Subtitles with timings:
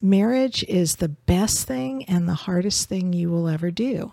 [0.00, 4.12] Marriage is the best thing and the hardest thing you will ever do.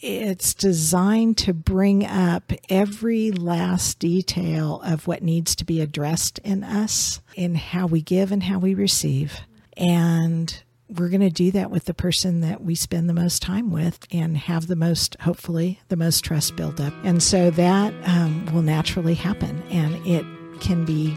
[0.00, 6.62] It's designed to bring up every last detail of what needs to be addressed in
[6.62, 9.40] us, in how we give and how we receive.
[9.76, 13.70] And we're going to do that with the person that we spend the most time
[13.70, 16.92] with and have the most, hopefully, the most trust built up.
[17.02, 19.62] And so that um, will naturally happen.
[19.70, 20.24] And it
[20.60, 21.16] can be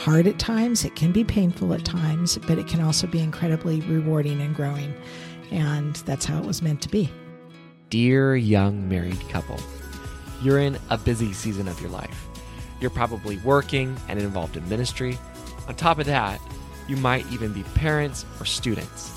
[0.00, 3.82] hard at times, it can be painful at times, but it can also be incredibly
[3.82, 4.94] rewarding and growing.
[5.50, 7.10] And that's how it was meant to be.
[7.90, 9.60] Dear young married couple,
[10.42, 12.26] you're in a busy season of your life.
[12.80, 15.18] You're probably working and involved in ministry.
[15.68, 16.40] On top of that,
[16.88, 19.12] you might even be parents or students.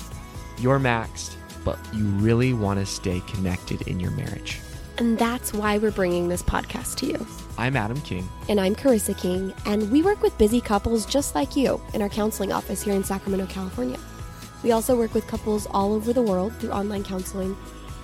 [0.58, 4.60] You're maxed, but you really want to stay connected in your marriage.
[4.98, 7.26] And that's why we're bringing this podcast to you.
[7.58, 8.28] I'm Adam King.
[8.48, 12.08] And I'm Karissa King, and we work with busy couples just like you in our
[12.08, 13.98] counseling office here in Sacramento, California.
[14.62, 17.56] We also work with couples all over the world through online counseling,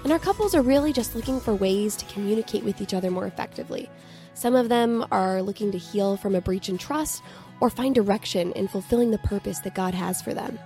[0.03, 3.27] and our couples are really just looking for ways to communicate with each other more
[3.27, 3.89] effectively.
[4.35, 7.23] Some of them are looking to heal from a breach in trust
[7.61, 10.59] or find direction in fulfilling the purpose that God has for them.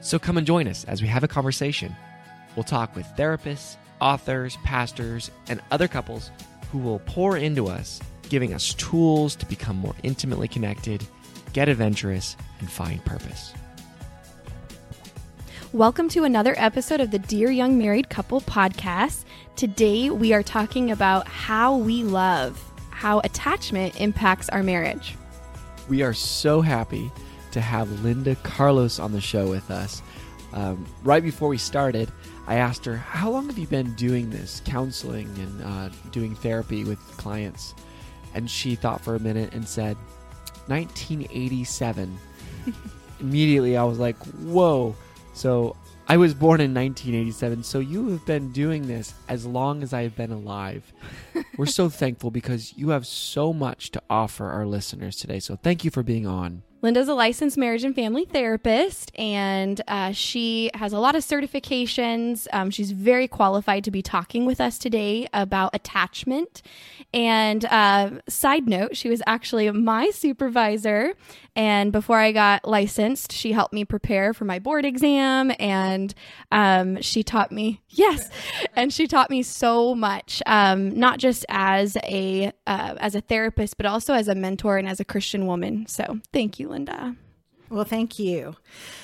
[0.00, 1.94] So come and join us as we have a conversation.
[2.56, 6.30] We'll talk with therapists authors, pastors, and other couples
[6.70, 11.04] who will pour into us, giving us tools to become more intimately connected,
[11.52, 13.54] get adventurous, and find purpose.
[15.72, 19.24] Welcome to another episode of the Dear Young Married Couple podcast.
[19.56, 25.14] Today we are talking about how we love, how attachment impacts our marriage.
[25.88, 27.10] We are so happy
[27.50, 30.02] to have Linda Carlos on the show with us.
[30.52, 32.10] Um, right before we started,
[32.48, 36.82] I asked her, How long have you been doing this, counseling and uh, doing therapy
[36.82, 37.74] with clients?
[38.34, 39.98] And she thought for a minute and said,
[40.66, 42.18] 1987.
[43.20, 44.96] Immediately, I was like, Whoa.
[45.34, 45.76] So
[46.08, 50.16] I was born in 1987, so you have been doing this as long as I've
[50.16, 50.90] been alive.
[51.58, 55.38] We're so thankful because you have so much to offer our listeners today.
[55.38, 56.62] So thank you for being on.
[56.80, 62.46] Linda's a licensed marriage and family therapist, and uh, she has a lot of certifications.
[62.52, 66.62] Um, she's very qualified to be talking with us today about attachment.
[67.12, 71.14] And uh, side note, she was actually my supervisor.
[71.58, 76.14] And before I got licensed, she helped me prepare for my board exam, and
[76.52, 78.30] um, she taught me yes,
[78.76, 83.76] and she taught me so much, um, not just as a uh, as a therapist,
[83.76, 85.84] but also as a mentor and as a Christian woman.
[85.88, 86.68] So thank you.
[86.68, 87.16] Linda.
[87.70, 88.54] Well, thank you.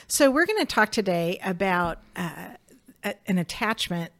[0.07, 2.51] So, we're going to talk today about uh,
[3.27, 4.13] an attachment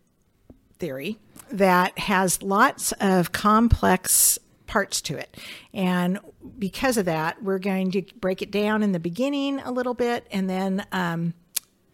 [0.79, 1.19] theory
[1.53, 5.37] that has lots of complex parts to it.
[5.73, 6.19] And
[6.59, 10.27] because of that, we're going to break it down in the beginning a little bit
[10.31, 11.35] and then um,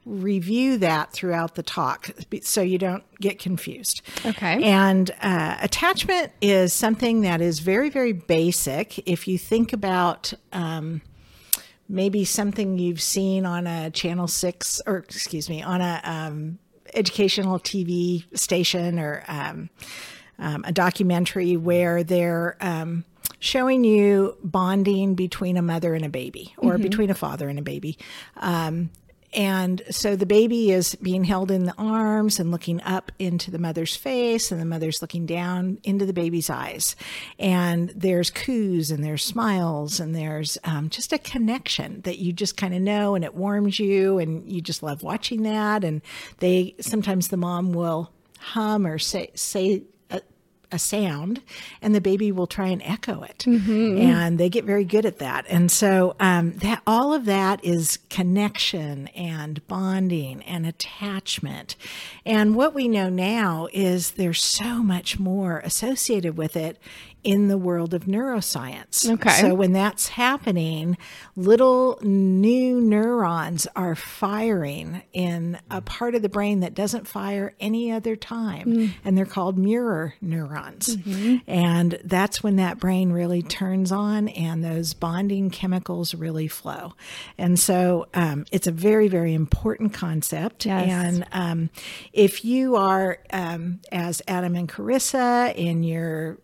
[0.04, 2.10] review that throughout the talk
[2.42, 4.02] so you don't get confused.
[4.24, 4.62] Okay.
[4.62, 8.98] And uh, attachment is something that is very, very basic.
[9.08, 11.02] If you think about, um,
[11.90, 16.58] maybe something you've seen on a channel six or excuse me on a um,
[16.94, 19.68] educational tv station or um,
[20.38, 23.04] um, a documentary where they're um,
[23.40, 26.82] showing you bonding between a mother and a baby or mm-hmm.
[26.82, 27.98] between a father and a baby
[28.36, 28.90] um,
[29.32, 33.58] and so the baby is being held in the arms and looking up into the
[33.58, 36.96] mother's face, and the mother's looking down into the baby's eyes.
[37.38, 42.56] And there's coos and there's smiles, and there's um, just a connection that you just
[42.56, 45.84] kind of know, and it warms you, and you just love watching that.
[45.84, 46.02] And
[46.38, 49.84] they sometimes the mom will hum or say say
[50.72, 51.42] a sound
[51.82, 53.38] and the baby will try and echo it.
[53.46, 53.98] Mm-hmm.
[53.98, 55.44] and they get very good at that.
[55.48, 61.76] And so um, that all of that is connection and bonding and attachment.
[62.24, 66.78] And what we know now is there's so much more associated with it
[67.22, 69.08] in the world of neuroscience.
[69.08, 69.40] Okay.
[69.40, 70.96] So when that's happening,
[71.36, 77.92] little new neurons are firing in a part of the brain that doesn't fire any
[77.92, 78.92] other time, mm.
[79.04, 81.42] and they're called mirror neurons neurons.
[81.46, 86.94] And that's when that brain really turns on and those bonding chemicals really flow.
[87.38, 90.66] And so um, it's a very, very important concept.
[90.66, 90.88] Yes.
[90.88, 91.70] And um,
[92.12, 96.38] if you are, um, as Adam and Karissa, in your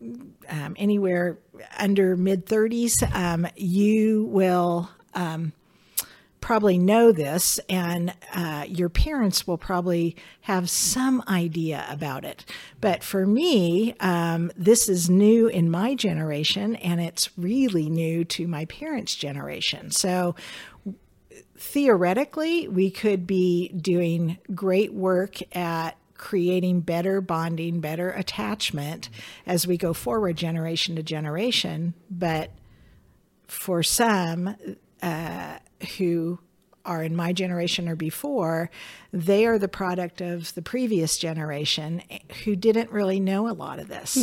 [0.49, 1.39] um, anywhere
[1.79, 5.53] under mid 30s, um, you will um,
[6.41, 12.45] probably know this, and uh, your parents will probably have some idea about it.
[12.81, 18.47] But for me, um, this is new in my generation, and it's really new to
[18.47, 19.91] my parents' generation.
[19.91, 20.37] So
[21.59, 25.97] theoretically, we could be doing great work at
[26.27, 29.09] creating better bonding, better attachment
[29.47, 31.95] as we go forward generation to generation.
[32.11, 32.51] But
[33.47, 34.57] for some
[35.01, 35.59] uh,
[35.97, 36.41] who
[36.85, 38.71] are in my generation or before,
[39.13, 42.03] they are the product of the previous generation
[42.43, 44.17] who didn't really know a lot of this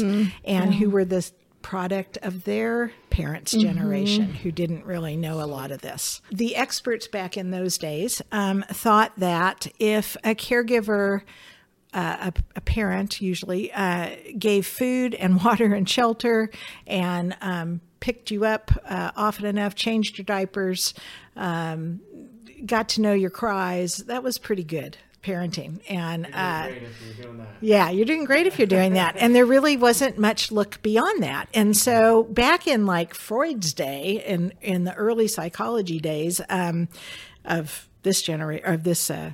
[0.44, 5.71] and who were the product of their parents' generation who didn't really know a lot
[5.71, 6.21] of this.
[6.33, 11.21] The experts back in those days um, thought that if a caregiver
[11.93, 16.49] uh, a, a parent usually uh, gave food and water and shelter
[16.87, 20.93] and um, picked you up uh, often enough, changed your diapers,
[21.35, 22.01] um,
[22.65, 23.97] got to know your cries.
[23.97, 25.79] That was pretty good parenting.
[25.89, 26.69] And uh,
[27.61, 29.15] yeah, you're doing great if you're doing that.
[29.17, 31.47] And there really wasn't much look beyond that.
[31.53, 36.89] And so back in like Freud's day, in in the early psychology days um,
[37.45, 39.31] of this generation of this uh,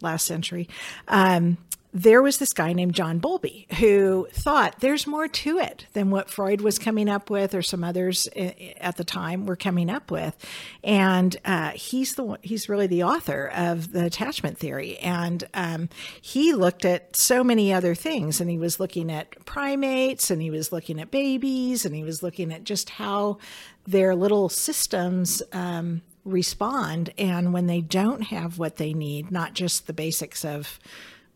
[0.00, 0.68] last century.
[1.08, 1.58] Um,
[1.96, 6.28] there was this guy named John Bowlby who thought there's more to it than what
[6.28, 10.36] Freud was coming up with, or some others at the time were coming up with,
[10.84, 15.88] and uh, he's the he's really the author of the attachment theory, and um,
[16.20, 20.50] he looked at so many other things, and he was looking at primates, and he
[20.50, 23.38] was looking at babies, and he was looking at just how
[23.86, 29.86] their little systems um, respond, and when they don't have what they need, not just
[29.86, 30.78] the basics of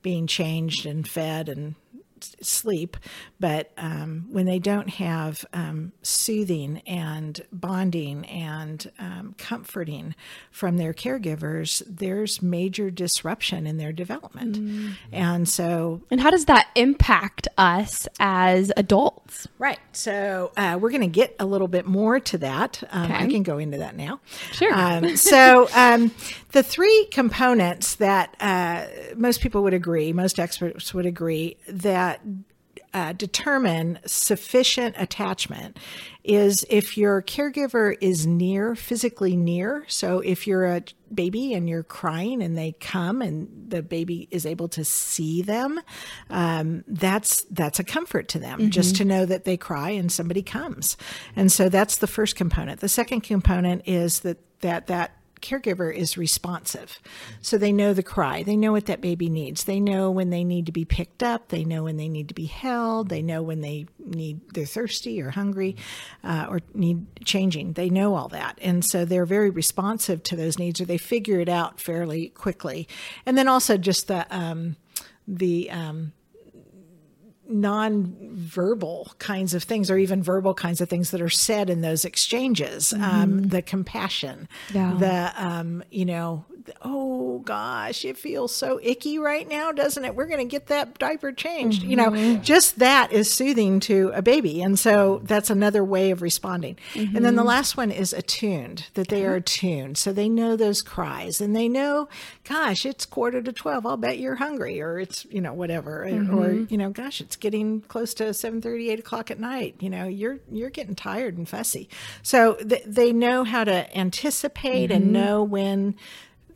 [0.03, 1.75] being changed and fed and
[2.41, 2.97] sleep,
[3.39, 10.15] but um, when they don't have um, soothing and bonding and um, comforting
[10.51, 14.59] from their caregivers, there's major disruption in their development.
[15.13, 19.49] And so And how does that impact us as adults?
[19.59, 19.79] Right.
[19.93, 22.83] So uh, we're going to get a little bit more to that.
[22.91, 24.21] Um, I can go into that now.
[24.53, 24.73] Sure.
[24.73, 26.13] Um, so um,
[26.53, 32.10] the three components that uh, most people would agree, most experts would agree, that
[32.93, 35.79] uh, determine sufficient attachment
[36.25, 39.85] is if your caregiver is near, physically near.
[39.87, 44.45] So if you're a baby and you're crying and they come and the baby is
[44.45, 45.81] able to see them,
[46.31, 50.43] um, that's that's a comfort to them just to know that they cry and somebody
[50.43, 50.97] comes.
[51.37, 52.81] And so that's the first component.
[52.81, 57.01] The second component is that that that caregiver is responsive.
[57.41, 58.43] So they know the cry.
[58.43, 59.65] They know what that baby needs.
[59.65, 61.49] They know when they need to be picked up.
[61.49, 63.09] They know when they need to be held.
[63.09, 65.77] They know when they need, they're thirsty or hungry
[66.25, 67.75] uh, or need changing.
[67.75, 68.59] They know all that.
[68.63, 72.89] And so they're very responsive to those needs or they figure it out fairly quickly.
[73.27, 74.77] And then also just the, um,
[75.27, 76.13] the, um,
[77.51, 82.05] non-verbal kinds of things or even verbal kinds of things that are said in those
[82.05, 84.95] exchanges um, the compassion Yeah.
[84.99, 86.45] the um, you know
[86.83, 90.15] oh gosh it feels so icky right now doesn't it?
[90.15, 92.43] We're going to get that diaper changed you know mm-hmm.
[92.43, 95.27] just that is soothing to a baby and so mm-hmm.
[95.27, 96.77] that's another way of responding.
[96.95, 97.49] And then the mm-hmm.
[97.49, 99.37] last one is attuned that they are uh-huh.
[99.37, 102.09] attuned so they know those cries and they know
[102.45, 106.53] gosh it's quarter to 12 i'll bet you're hungry or it's you know whatever or
[106.53, 110.39] you know gosh it's getting close to 7 8 o'clock at night you know you're
[110.51, 111.89] you're getting tired and fussy.
[112.23, 115.97] So th- they know how to anticipate and know when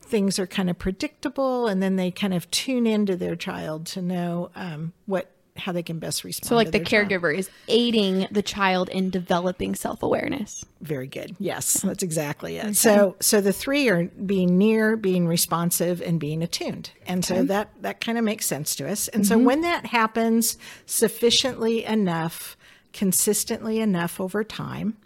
[0.05, 4.03] things are kind of predictable and then they kind of tune into their child to
[4.03, 7.09] know um, what how they can best respond So, like the their child.
[7.11, 10.65] caregiver is aiding the child in developing self awareness.
[10.81, 11.37] very good.
[11.39, 12.75] Yes that's exactly it.
[12.77, 16.91] So so the three are being near being responsive and being attuned.
[17.07, 19.07] And so that that kind of makes sense to us.
[19.09, 22.57] And so when that happens sufficiently enough
[22.93, 24.97] consistently enough over time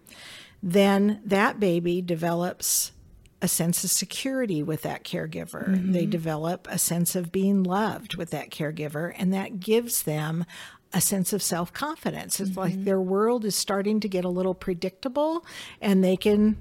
[0.62, 2.92] then that baby develops
[3.40, 5.66] a sense of security with that caregiver.
[5.92, 6.10] They mm-hmm.
[6.10, 10.44] develop a sense of being loved with that caregiver, and that gives them
[10.92, 12.40] a sense of self confidence.
[12.40, 12.84] It's like mm-hmm.
[12.84, 15.44] their world is starting to get a little predictable
[15.80, 16.56] and they can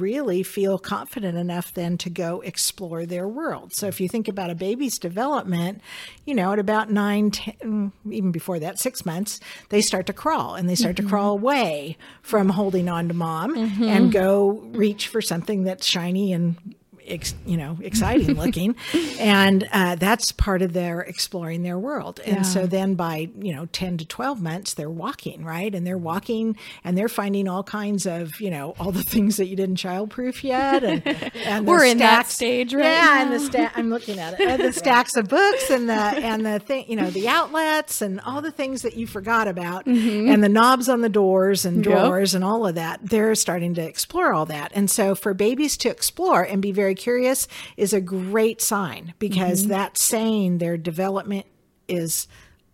[0.00, 3.74] really feel confident enough then to go explore their world.
[3.74, 5.80] So if you think about a baby's development,
[6.24, 10.54] you know, at about nine, ten, even before that, six months, they start to crawl
[10.54, 11.06] and they start mm-hmm.
[11.06, 13.84] to crawl away from holding on to mom mm-hmm.
[13.84, 16.74] and go reach for something that's shiny and
[17.06, 18.74] ex, you know exciting looking
[19.18, 22.42] and uh, that's part of their exploring their world and yeah.
[22.42, 26.56] so then by you know 10 to 12 months they're walking right and they're walking
[26.84, 30.42] and they're finding all kinds of you know all the things that you didn't childproof
[30.42, 31.06] yet and,
[31.44, 33.22] and we're stacks, in that stage right yeah now.
[33.22, 36.44] and the stack i'm looking at it and the stacks of books and the and
[36.46, 40.30] the thing you know the outlets and all the things that you forgot about mm-hmm.
[40.30, 42.38] and the knobs on the doors and drawers yep.
[42.38, 45.88] and all of that they're starting to explore all that and so for babies to
[45.88, 49.70] explore and be very curious is a great sign because mm-hmm.
[49.70, 51.46] that's saying their development
[51.88, 52.28] is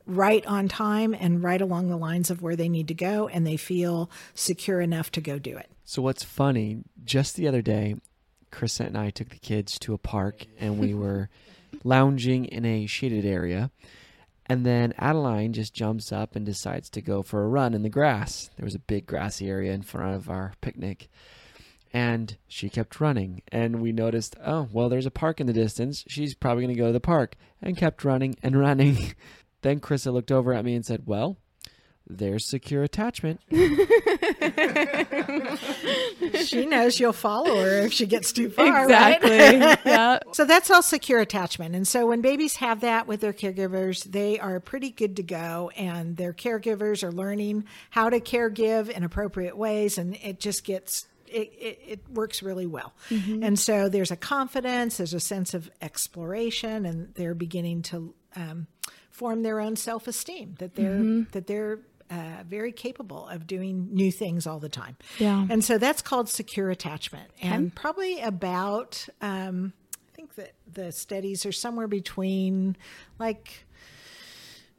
[0.06, 3.46] right on time and right along the lines of where they need to go and
[3.46, 5.70] they feel secure enough to go do it.
[5.84, 7.96] So what's funny, just the other day,
[8.50, 11.28] Karissa and I took the kids to a park and we were
[11.84, 13.70] lounging in a shaded area.
[14.46, 17.90] And then Adeline just jumps up and decides to go for a run in the
[17.90, 18.50] grass.
[18.56, 21.10] There was a big grassy area in front of our picnic.
[21.92, 23.42] And she kept running.
[23.50, 26.04] And we noticed, oh, well, there's a park in the distance.
[26.06, 27.36] She's probably going to go to the park.
[27.62, 29.14] And kept running and running.
[29.62, 31.38] then Karissa looked over at me and said, well,
[32.10, 33.40] there's secure attachment.
[36.44, 38.84] she knows you'll follow her if she gets too far.
[38.84, 39.28] Exactly.
[39.38, 39.78] Right?
[39.84, 40.18] yeah.
[40.32, 41.74] So that's all secure attachment.
[41.74, 45.70] And so when babies have that with their caregivers, they are pretty good to go.
[45.76, 49.98] And their caregivers are learning how to care give in appropriate ways.
[49.98, 52.94] And it just gets it, it, it, works really well.
[53.10, 53.42] Mm-hmm.
[53.42, 58.66] And so there's a confidence, there's a sense of exploration, and they're beginning to um,
[59.10, 61.22] form their own self esteem that they're mm-hmm.
[61.32, 61.80] that they're
[62.10, 64.96] uh, very capable of doing new things all the time.
[65.18, 65.46] Yeah.
[65.50, 67.30] And so that's called secure attachment.
[67.38, 67.48] Okay.
[67.48, 72.76] And probably about, um, I think that the studies are somewhere between
[73.18, 73.66] like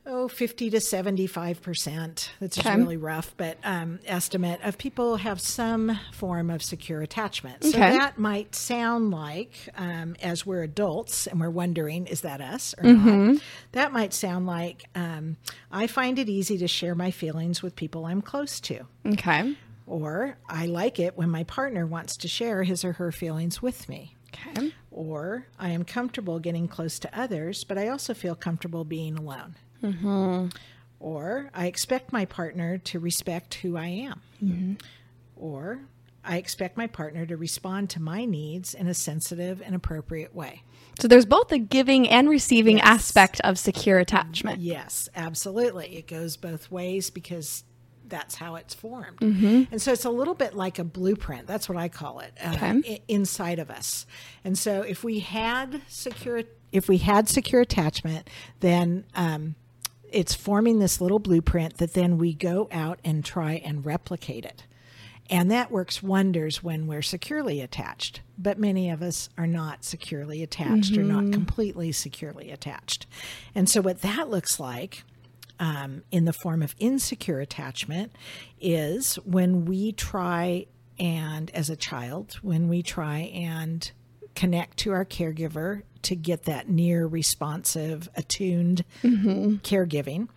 [0.10, 2.76] oh 50 to 75% that's okay.
[2.76, 7.64] really rough but um, estimate of people have some form of secure attachment.
[7.64, 7.98] So okay.
[7.98, 12.84] that might sound like um, as we're adults and we're wondering is that us or
[12.86, 13.34] mm-hmm.
[13.34, 15.38] not that might sound like um,
[15.72, 18.86] i find it easy to share my feelings with people i'm close to.
[19.06, 19.56] Okay.
[19.86, 23.88] Or i like it when my partner wants to share his or her feelings with
[23.88, 24.16] me.
[24.34, 24.74] Okay.
[24.92, 29.56] Or i am comfortable getting close to others but i also feel comfortable being alone
[29.84, 30.48] Mm-hmm.
[31.00, 34.22] Or I expect my partner to respect who I am.
[34.44, 34.74] Mm-hmm.
[35.36, 35.82] Or
[36.24, 40.64] I expect my partner to respond to my needs in a sensitive and appropriate way.
[41.00, 42.88] So there's both the giving and receiving yes.
[42.88, 44.60] aspect of secure attachment.
[44.60, 45.96] Yes, absolutely.
[45.96, 47.64] It goes both ways because
[48.06, 49.20] that's how it's formed.
[49.20, 49.64] Mm-hmm.
[49.72, 51.48] And so it's a little bit like a blueprint.
[51.48, 53.02] That's what I call it uh, okay.
[53.08, 54.06] Inside of us.
[54.44, 59.56] And so if we had secure if we had secure attachment, then um,
[60.12, 64.64] it's forming this little blueprint that then we go out and try and replicate it.
[65.30, 68.22] And that works wonders when we're securely attached.
[68.38, 71.02] But many of us are not securely attached mm-hmm.
[71.02, 71.34] or not mm-hmm.
[71.34, 73.06] completely securely attached.
[73.54, 75.04] And so, what that looks like
[75.60, 78.14] um, in the form of insecure attachment
[78.60, 80.66] is when we try
[80.98, 83.92] and, as a child, when we try and
[84.40, 89.56] connect to our caregiver to get that near responsive, attuned mm-hmm.
[89.56, 90.30] caregiving.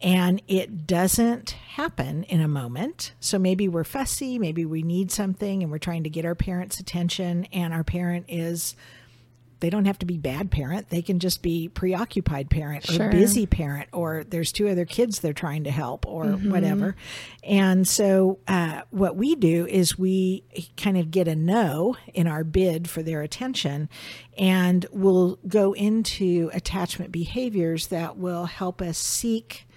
[0.00, 3.14] And it doesn't happen in a moment.
[3.18, 6.78] So maybe we're fussy, maybe we need something and we're trying to get our parents'
[6.78, 8.76] attention, and our parent is
[9.62, 10.90] they don't have to be bad parent.
[10.90, 13.10] They can just be preoccupied parent or sure.
[13.12, 16.50] busy parent, or there's two other kids they're trying to help, or mm-hmm.
[16.50, 16.96] whatever.
[17.44, 20.42] And so, uh, what we do is we
[20.76, 23.88] kind of get a no in our bid for their attention,
[24.36, 29.68] and we'll go into attachment behaviors that will help us seek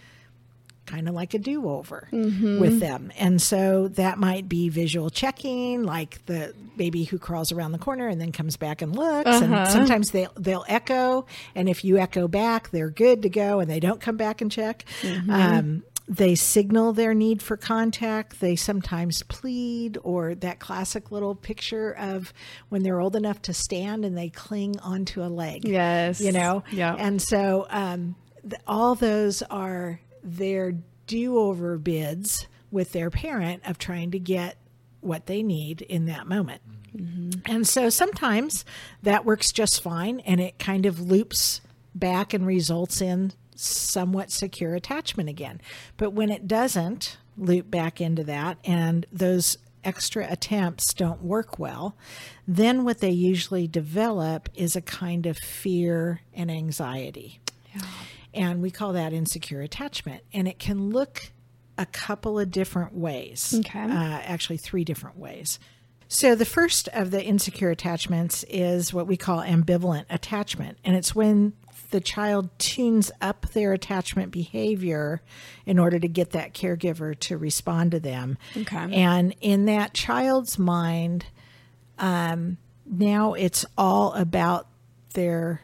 [0.86, 2.60] kind of like a do over mm-hmm.
[2.60, 3.12] with them.
[3.18, 8.08] And so that might be visual checking, like the baby who crawls around the corner
[8.08, 9.30] and then comes back and looks.
[9.30, 9.54] Uh-huh.
[9.54, 11.26] And sometimes they, they'll echo.
[11.56, 14.52] And if you echo back, they're good to go and they don't come back and
[14.52, 14.86] check.
[15.02, 15.32] Mm-hmm.
[15.32, 18.40] Um, they signal their need for contact.
[18.40, 22.32] They sometimes plead, or that classic little picture of
[22.70, 25.68] when they're old enough to stand and they cling onto a leg.
[25.68, 26.22] Yes.
[26.22, 26.64] You know?
[26.72, 26.94] Yeah.
[26.94, 28.16] And so um,
[28.48, 30.76] th- all those are their
[31.08, 34.58] do over bids with their parent of trying to get
[35.02, 36.62] what they need in that moment.
[36.96, 37.42] Mm-hmm.
[37.46, 38.66] And so sometimes
[39.04, 41.62] that works just fine and it kind of loops
[41.94, 45.62] back and results in somewhat secure attachment again.
[45.98, 51.96] But when it doesn't loop back into that and those extra attempts don't work well,
[52.48, 57.40] then what they usually develop is a kind of fear and anxiety.
[58.36, 60.24] And we call that insecure attachment.
[60.34, 61.32] And it can look
[61.78, 63.56] a couple of different ways.
[63.60, 63.80] Okay.
[63.80, 63.90] Uh,
[64.24, 65.60] actually, three different ways.
[66.08, 70.78] So, the first of the insecure attachments is what we call ambivalent attachment.
[70.84, 71.54] And it's when
[71.90, 75.22] the child tunes up their attachment behavior
[75.66, 78.38] in order to get that caregiver to respond to them.
[78.56, 78.94] Okay.
[78.94, 81.26] And in that child's mind,
[81.98, 84.68] um, now it's all about
[85.14, 85.62] their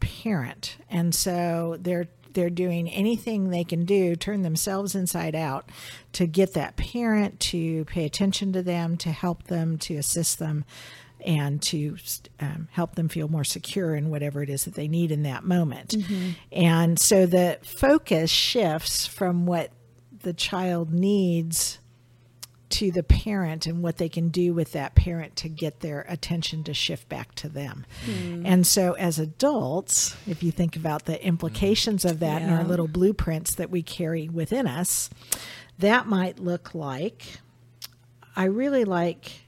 [0.00, 0.76] parent.
[0.88, 5.68] And so they're they're doing anything they can do, turn themselves inside out
[6.12, 10.64] to get that parent to pay attention to them, to help them, to assist them,
[11.26, 11.96] and to
[12.38, 15.42] um, help them feel more secure in whatever it is that they need in that
[15.42, 15.94] moment.
[16.52, 19.72] And so the focus shifts from what
[20.22, 21.79] the child needs
[22.70, 26.64] to the parent and what they can do with that parent to get their attention
[26.64, 27.84] to shift back to them.
[28.04, 28.46] Hmm.
[28.46, 32.88] And so, as adults, if you think about the implications of that in our little
[32.88, 35.10] blueprints that we carry within us,
[35.78, 37.24] that might look like
[38.36, 39.42] I really like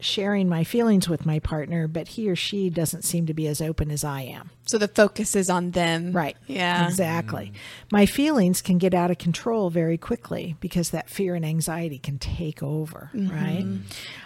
[0.00, 3.60] sharing my feelings with my partner, but he or she doesn't seem to be as
[3.60, 4.50] open as I am.
[4.66, 6.12] So the focus is on them.
[6.12, 6.36] Right.
[6.46, 6.86] Yeah.
[6.86, 7.52] Exactly.
[7.90, 12.18] My feelings can get out of control very quickly because that fear and anxiety can
[12.18, 13.66] take over, right?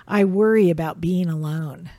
[0.07, 1.91] I worry about being alone.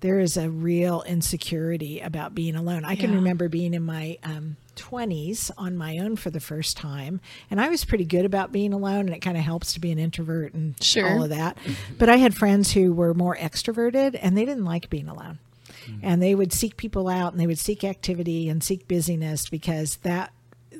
[0.00, 2.84] There is a real insecurity about being alone.
[2.84, 7.20] I can remember being in my um, 20s on my own for the first time,
[7.50, 9.92] and I was pretty good about being alone, and it kind of helps to be
[9.92, 11.08] an introvert and Sure.
[11.08, 11.56] all of that.
[11.98, 15.38] But I had friends who were more extroverted, and they didn't like being alone
[15.86, 15.98] mm.
[16.02, 19.96] and they would seek people out and they would seek activity and seek busyness because
[19.96, 20.32] that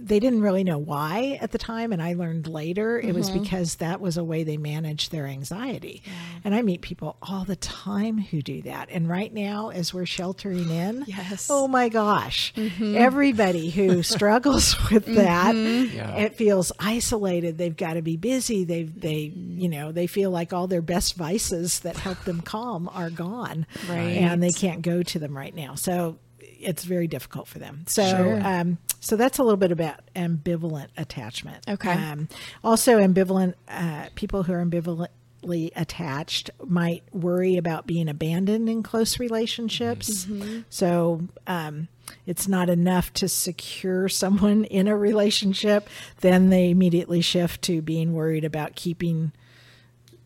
[0.05, 3.43] they didn't really know why at the time and i learned later it was mm-hmm.
[3.43, 6.03] because that was a way they managed their anxiety.
[6.45, 8.89] And i meet people all the time who do that.
[8.91, 11.49] And right now as we're sheltering in Yes.
[11.51, 12.97] oh my gosh mm-hmm.
[12.97, 15.97] everybody who struggles with that mm-hmm.
[15.97, 16.17] Yeah.
[16.17, 17.59] it feels isolated.
[17.59, 18.65] They've got to be busy.
[18.65, 22.89] They've they you know they feel like all their best vices that help them calm
[22.93, 23.67] are gone.
[23.89, 24.17] Right.
[24.17, 25.75] and they can't go to them right now.
[25.75, 26.19] So
[26.62, 27.85] it's very difficult for them.
[27.88, 28.40] So Sure.
[28.47, 31.64] um, so that's a little bit about ambivalent attachment.
[31.68, 31.92] Okay.
[31.92, 32.29] um,
[32.62, 39.18] also ambivalent uh, people who are ambivalently attached might worry about being abandoned in close
[39.18, 40.27] relationships.
[40.70, 41.88] So um,
[42.27, 45.88] it's not enough to secure someone in a relationship
[46.20, 49.33] then they immediately shift to being worried about keeping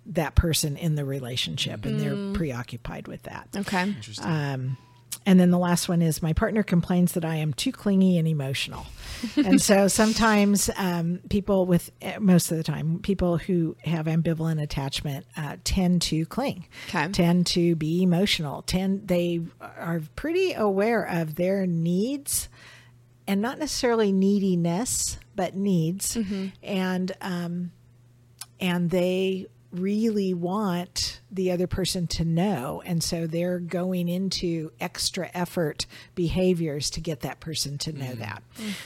[0.04, 3.48] that person in the relationship and they're preoccupied with that.
[3.56, 3.94] Okay.
[4.22, 4.76] um,
[5.26, 8.26] and then the last one is my partner complains that I am too clingy and
[8.28, 8.86] emotional.
[9.36, 14.62] and so sometimes um, people with, eh, most of the time, people who have ambivalent
[14.62, 17.08] attachment uh, tend to cling, Okay.
[17.08, 22.48] tend to be emotional, tend, they are pretty aware of their needs
[23.26, 26.16] and not necessarily neediness, but needs.
[26.62, 27.72] And, um,
[28.60, 35.30] and they really want the other person to know and so they're going into extra
[35.34, 38.18] effort behaviors to get that person to know mm.
[38.18, 38.42] that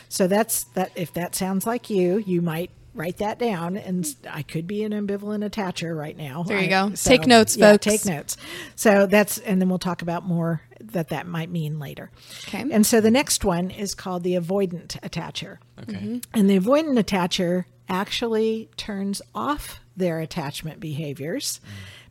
[0.09, 4.43] so that's that if that sounds like you you might write that down and I
[4.43, 6.91] could be an ambivalent attacher right now There you I- go.
[6.97, 7.85] Take notes, yeah, folks.
[7.85, 8.37] take notes
[8.75, 12.11] so that's and then we'll talk about more that that might mean later
[12.49, 12.65] Okay.
[12.71, 16.21] and so the next one is called the avoidant attacher Okay.
[16.35, 21.61] and the avoidant attacher actually turns off their attachment behaviors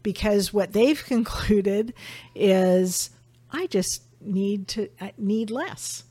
[0.04, 1.94] because what they've concluded
[2.36, 3.10] is
[3.52, 6.04] I just need to I need less.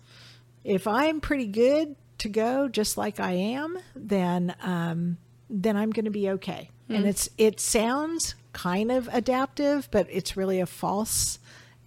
[0.64, 6.06] If I'm pretty good to go just like I am, then um, then I'm going
[6.06, 6.70] to be okay.
[6.90, 11.38] And it's it sounds kind of adaptive, but it's really a false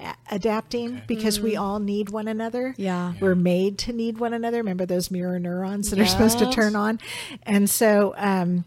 [0.02, 2.74] a- adapting because we all need one another.
[2.78, 3.14] Yeah.
[3.20, 4.58] We're made to need one another.
[4.58, 7.00] Remember those mirror neurons that are supposed to turn on?
[7.44, 8.66] And so um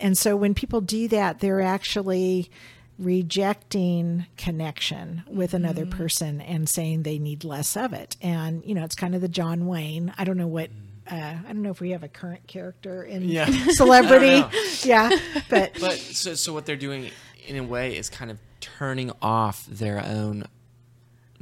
[0.00, 2.50] and so when people do that, they're actually
[2.98, 8.16] rejecting connection with another person and saying they need less of it.
[8.20, 10.12] And you know, it's kind of the John Wayne.
[10.18, 10.70] I don't know what
[11.10, 13.46] uh, I don't know if we have a current character in Yeah.
[13.70, 14.42] celebrity.
[14.86, 15.10] Yeah,
[15.50, 17.10] but But so, so what they're doing
[17.46, 20.44] in a way is kind of turning off their own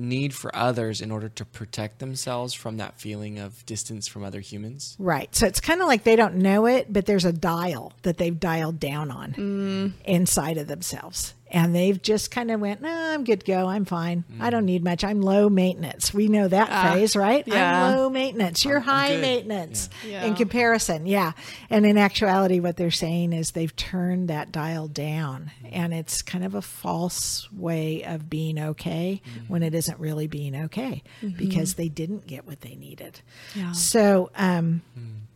[0.00, 4.40] need for others in order to protect themselves from that feeling of distance from other
[4.40, 4.96] humans.
[4.98, 5.34] Right.
[5.34, 8.38] So it's kind of like they don't know it, but there's a dial that they've
[8.38, 9.92] dialed down on mm.
[10.04, 11.34] inside of themselves.
[11.50, 13.66] And they've just kind of went, nah, I'm good to go.
[13.66, 14.24] I'm fine.
[14.38, 15.02] I don't need much.
[15.02, 16.14] I'm low maintenance.
[16.14, 17.46] We know that ah, phrase, right?
[17.46, 17.86] yeah.
[17.86, 18.64] I'm low maintenance.
[18.64, 19.20] You're high good.
[19.20, 20.24] maintenance Yeah.
[20.24, 21.06] in comparison.
[21.06, 21.32] Yeah.
[21.68, 26.44] And in actuality, what they're saying is they've turned that dial down and it's kind
[26.44, 29.52] of a false way of being okay mm-hmm.
[29.52, 31.36] when it isn't really being okay mm-hmm.
[31.36, 33.20] because they didn't get what they needed.
[33.56, 33.72] Yeah.
[33.72, 35.29] So, um, hmm.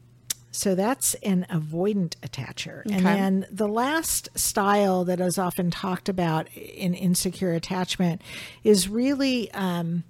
[0.54, 2.82] So that's an avoidant attacher.
[2.88, 8.22] And then the last style that is often talked about in insecure attachment
[8.62, 10.04] is really um,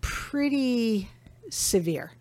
[0.00, 1.10] pretty
[1.50, 2.12] severe.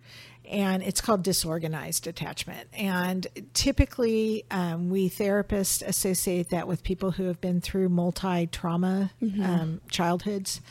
[0.50, 2.70] And it's called disorganized attachment.
[2.74, 9.12] And typically, um, we therapists associate that with people who have been through multi trauma
[9.44, 10.62] um, childhoods.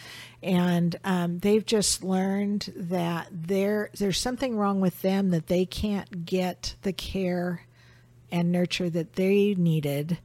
[0.46, 6.24] And um, they've just learned that there, there's something wrong with them that they can't
[6.24, 7.66] get the care
[8.30, 10.18] and nurture that they needed.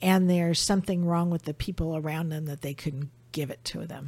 [0.00, 3.86] And there's something wrong with the people around them that they couldn't give it to
[3.86, 4.06] them.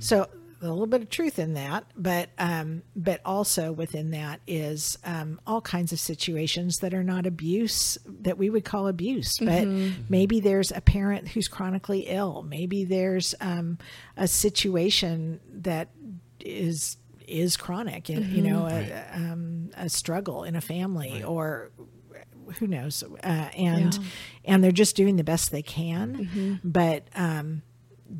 [0.00, 0.28] So
[0.60, 5.40] a little bit of truth in that, but um, but also within that is um,
[5.46, 9.66] all kinds of situations that are not abuse that we would call abuse, but
[10.08, 12.42] maybe there's a parent who's chronically ill.
[12.42, 13.78] Maybe there's um,
[14.16, 15.90] a situation that
[16.40, 21.70] is is chronic, and you know, a, um, a struggle in a family or
[22.58, 23.98] who knows uh, and
[24.44, 27.60] and they're just doing the best they can but um,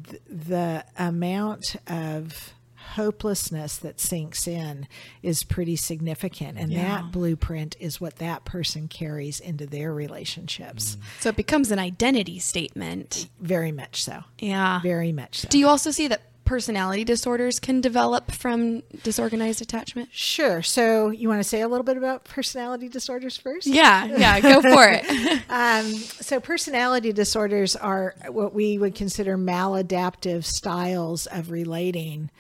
[0.09, 2.53] th- the amount of
[2.95, 4.89] hopelessness that sinks in
[5.23, 10.97] is pretty significant and that blueprint is what that person carries into their relationships.
[10.97, 11.01] Mm.
[11.21, 13.29] So it becomes an identity statement.
[13.41, 14.25] very much so.
[14.39, 14.81] Yeah.
[14.81, 15.49] very much so.
[15.49, 20.09] Do you also see that personality disorders can develop from disorganized attachment?
[20.13, 24.41] sure so you want to say a little bit about personality disorders first Yeah, yeah,
[24.41, 25.05] go for it.
[25.51, 32.31] Um, so, personality disorders are what we would consider maladaptive styles of relating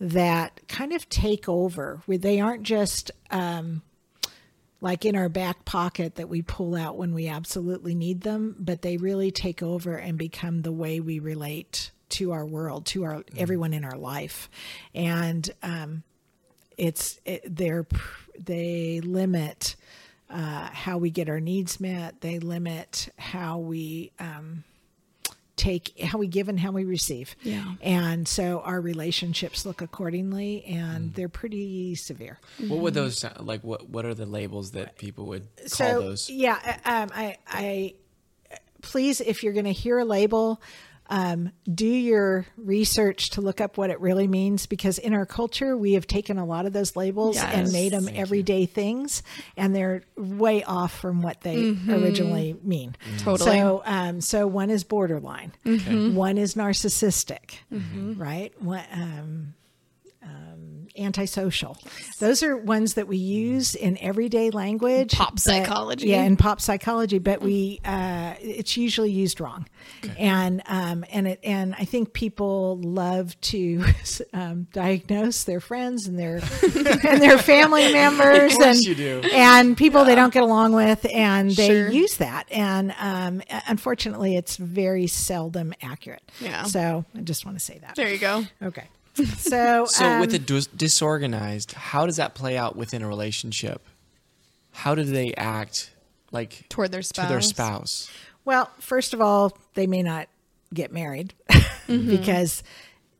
[0.00, 3.82] that kind of take over, where they aren't just um,
[4.80, 8.82] like in our back pocket that we pull out when we absolutely need them, but
[8.82, 13.22] they really take over and become the way we relate to our world, to our
[13.36, 14.48] everyone in our life,
[14.94, 16.02] and um,
[16.76, 17.86] it's it, they're
[18.38, 19.76] they limit
[20.30, 22.20] uh, how we get our needs met.
[22.20, 24.64] They limit how we um,
[25.56, 27.36] take how we give and how we receive.
[27.42, 27.74] Yeah.
[27.80, 32.38] And so our relationships look accordingly, and they're pretty severe.
[32.66, 33.62] What would those like?
[33.62, 36.30] What What are the labels that people would call so those?
[36.30, 37.94] yeah, uh, um, I I
[38.82, 40.60] please if you're going to hear a label.
[41.08, 45.76] Um, do your research to look up what it really means because in our culture
[45.76, 49.22] we have taken a lot of those labels and made them everyday things
[49.56, 52.96] and they're way off from what they originally mean.
[53.18, 53.50] Totally.
[53.58, 55.52] so um, so one is borderline.
[55.64, 57.58] One is narcissistic
[58.16, 58.52] right?
[58.60, 59.54] One, um,
[60.98, 61.76] antisocial
[62.18, 66.08] those are ones that we use in everyday language Pop but- psychology.
[66.08, 69.66] yeah in pop psychology but we uh, it's usually used wrong
[70.18, 73.84] and um, and it and i think people love to
[74.32, 76.36] um, diagnose their friends and their
[77.06, 79.22] and their family members course and you do.
[79.32, 81.88] and people they don't get along with and they Sure.
[81.90, 86.64] use that and um, unfortunately it's very seldom accurate Yeah.
[86.64, 88.44] so i just want to say that There you go.
[88.62, 88.84] okay
[89.36, 93.82] so So with um, the dis- disorganized, how does that play out within a relationship?
[94.72, 95.90] How do they act
[96.32, 97.26] like Toward their spouse?
[97.26, 97.90] to their spouse.
[97.92, 98.16] spouse?
[98.44, 100.28] Well, first of all, they may not
[100.74, 101.34] get married
[101.86, 102.62] because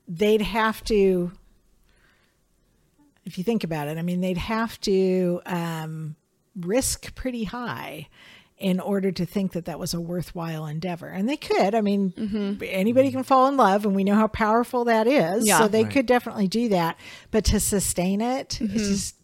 [0.07, 1.33] they'd have to,
[3.25, 6.17] if you think about it, I mean, they'd have to um,
[6.55, 8.09] risk pretty high
[8.59, 11.09] in order to think that that was a worthwhile endeavor.
[11.09, 11.75] And they could.
[11.75, 15.47] I mean, anybody can fall in love, and we know how powerful that is.
[15.47, 15.59] Yeah.
[15.59, 15.93] So they Right.
[15.93, 16.97] could definitely do that.
[17.31, 18.67] But to sustain it, to,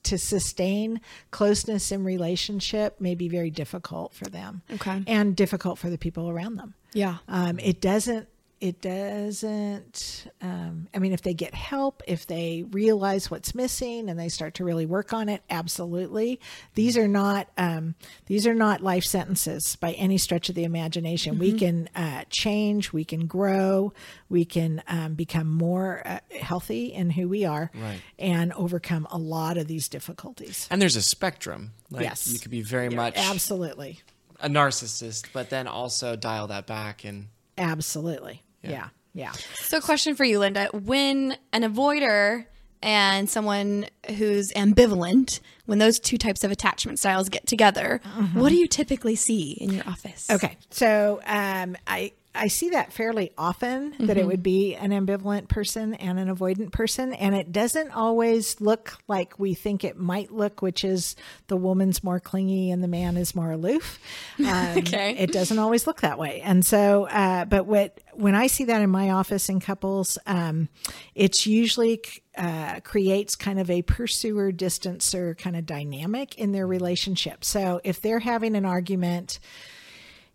[0.03, 5.03] to sustain closeness in relationship may be very difficult for them Okay.
[5.07, 6.75] and difficult for the people around them.
[6.93, 7.17] Yeah.
[7.27, 8.29] Um, it doesn't.
[8.63, 10.29] It doesn't.
[10.41, 14.55] Um, I mean, if they get help, if they realize what's missing and they start
[14.55, 16.39] to really work on it, absolutely.
[16.75, 17.49] These are not.
[17.59, 17.97] Um,
[18.27, 21.41] these are not life sentences by any stretch of the imagination.
[21.41, 22.93] We can uh, change.
[22.93, 23.93] We can grow.
[24.29, 28.01] We can um, become more uh, healthy in who we are, Right.
[28.17, 30.69] and overcome a lot of these difficulties.
[30.71, 31.73] And there's a spectrum.
[31.91, 32.33] Like Yes.
[32.33, 33.99] you could be very much Absolutely.
[34.39, 37.27] a narcissist, but then also dial that back and
[37.59, 38.43] Absolutely.
[38.63, 38.89] Yeah.
[39.15, 39.33] Yeah.
[39.61, 40.69] So, question for you, Linda.
[40.73, 42.47] When an avoider
[42.83, 48.01] and someone who's ambivalent, when those two types of attachment styles get together,
[48.35, 50.31] what do you typically see in your office?
[50.31, 55.49] Okay, so um, I I see that fairly often that it would be an ambivalent
[55.49, 57.13] person and an avoidant person.
[57.13, 61.15] And it doesn't always look like we think it might look, which is
[61.49, 63.99] the woman's more clingy and the man is more aloof.
[64.39, 65.15] Um, Okay.
[65.19, 66.41] It doesn't always look that way.
[66.41, 70.69] And so, uh, but what, when I see that in my office in couples, um,
[71.15, 72.03] it's usually
[72.37, 77.45] uh, creates kind of a pursuer distancer kind of dynamic in their relationship.
[77.45, 79.39] So if they're having an argument,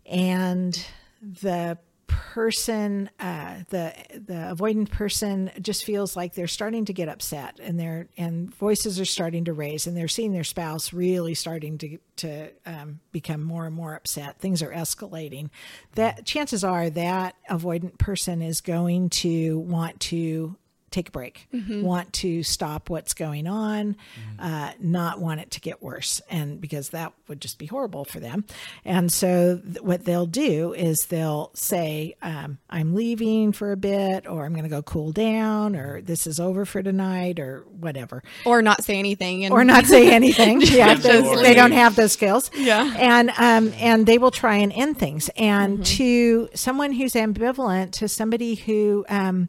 [0.06, 0.82] and
[1.20, 1.78] the
[2.08, 7.78] person uh, the the avoidant person just feels like they're starting to get upset and
[7.78, 11.98] they're and voices are starting to raise and they're seeing their spouse really starting to
[12.16, 14.38] to um, become more and more upset.
[14.40, 15.50] Things are escalating.
[15.94, 20.56] That chances are that avoidant person is going to want to
[20.90, 23.96] take a break, want to stop what's going on,
[24.38, 28.20] uh, not want it to get worse, and because that would just be horrible for
[28.20, 28.44] them.
[28.84, 34.26] And so, th- what they'll do is they'll say, um, "I'm leaving for a bit,"
[34.26, 38.22] or "I'm going to go cool down," or "This is over for tonight," or whatever
[38.44, 40.60] or not say anything and or not say anything.
[40.62, 42.50] yeah, they, they don't have those skills.
[42.56, 42.94] Yeah.
[42.98, 45.28] and um, and they will try and end things.
[45.36, 49.48] And to someone who's ambivalent, to somebody who, um,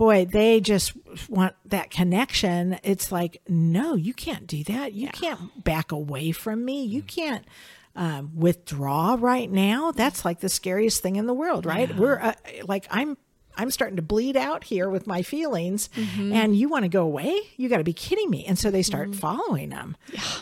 [0.00, 0.94] boy, they just
[1.28, 2.78] want that connection.
[2.82, 4.94] It's like, no, you can't do that.
[4.94, 6.84] You can't back away from me.
[6.84, 7.44] You can't.
[7.96, 9.90] Um, withdraw right now.
[9.90, 11.94] That's like the scariest thing in the world, right?
[11.94, 13.16] We're uh, like, I'm
[13.56, 15.90] I'm starting to bleed out here with my feelings
[16.32, 17.40] and you want to go away?
[17.56, 18.46] You got to be kidding me.
[18.46, 19.96] And so they start following them.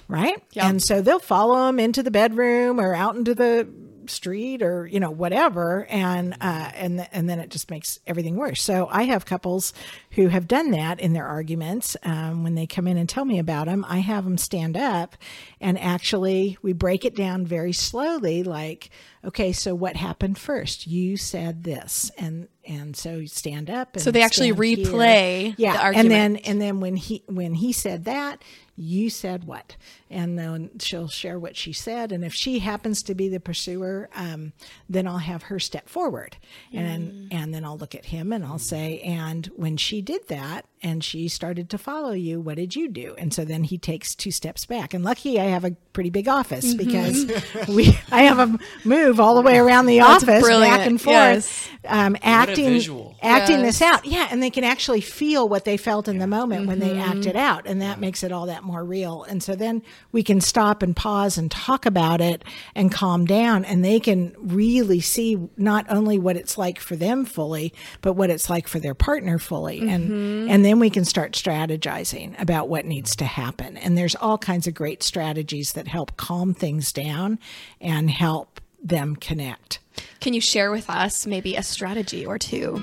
[0.08, 0.40] Right?
[0.66, 3.66] And so they'll follow them into the bedroom or out into the
[4.08, 8.62] street or you know whatever and uh and and then it just makes everything worse.
[8.62, 9.72] So i have couples
[10.12, 13.38] who have done that in their arguments um, when they come in and tell me
[13.38, 15.16] about them i have them stand up
[15.60, 18.90] and actually we break it down very slowly like
[19.24, 20.86] okay so what happened first?
[20.86, 22.10] You said this.
[22.18, 24.86] And and so you stand up and So they actually stand here.
[24.86, 28.42] replay yeah the and then and then when he when he said that
[28.76, 29.76] you said what?
[30.08, 32.12] And then she'll share what she said.
[32.12, 34.52] And if she happens to be the pursuer um,
[34.88, 36.36] then i'll have her step forward.
[36.72, 40.66] And and then i'll look at him and i'll say and when she did that
[40.82, 42.40] and she started to follow you.
[42.40, 43.14] What did you do?
[43.18, 44.94] And so then he takes two steps back.
[44.94, 46.86] And lucky i have a pretty big office mm-hmm.
[46.86, 50.76] because we i have a move all the way around the That's office brilliant.
[50.76, 51.68] back and forth Yes.
[51.86, 53.16] um, acting visual.
[53.22, 54.04] acting this out.
[54.04, 57.20] Yeah and they can actually feel what they felt in the moment when they act
[57.20, 57.30] mm-hmm.
[57.30, 59.24] it out and that makes it all that more real.
[59.24, 63.64] And so then we can stop and pause and talk about it and calm down
[63.64, 68.30] and they can really see not only what it's like for them fully but what
[68.30, 69.80] it's like for their partner fully.
[69.80, 70.50] And mm-hmm.
[70.50, 74.66] and then we can start strategizing about what needs to happen and there's all kinds
[74.66, 77.38] of great strategies that help calm things down
[77.80, 79.80] and help them connect
[80.20, 82.76] Can you share with us maybe a strategy or two?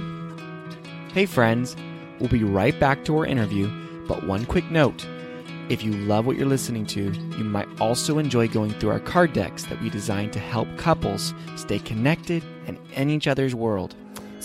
[1.14, 1.78] Hey, friends,
[2.20, 3.72] we'll be right back to our interview,
[4.06, 5.08] but one quick note.
[5.70, 9.32] If you love what you're listening to, you might also enjoy going through our card
[9.32, 13.96] decks that we designed to help couples stay connected and in each other's world.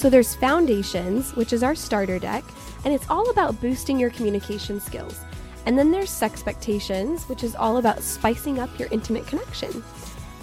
[0.01, 2.43] So there's Foundations, which is our starter deck,
[2.87, 5.21] and it's all about boosting your communication skills.
[5.67, 9.85] And then there's Sexpectations, which is all about spicing up your intimate connection.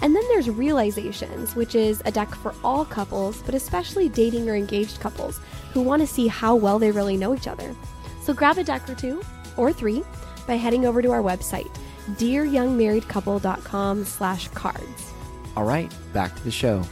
[0.00, 4.54] And then there's Realizations, which is a deck for all couples, but especially dating or
[4.54, 5.40] engaged couples
[5.72, 7.74] who want to see how well they really know each other.
[8.22, 9.24] So grab a deck or two,
[9.56, 10.04] or three,
[10.46, 11.76] by heading over to our website,
[12.12, 15.12] dearyoungmarriedcouple.com slash cards.
[15.56, 16.84] All right, back to the show.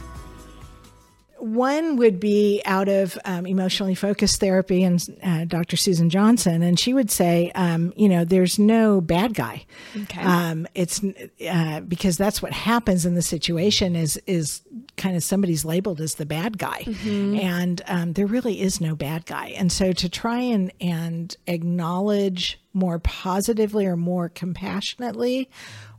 [1.39, 5.77] One would be out of um, emotionally focused therapy and uh, Dr.
[5.77, 9.65] Susan Johnson, and she would say, um, you know, there's no bad guy.
[9.95, 10.21] Okay.
[10.21, 11.01] Um, it's
[11.49, 14.61] uh, because that's what happens in the situation is is
[14.97, 19.25] kind of somebody's labeled as the bad guy, and um, there really is no bad
[19.25, 19.47] guy.
[19.57, 25.49] And so to try and and acknowledge more positively or more compassionately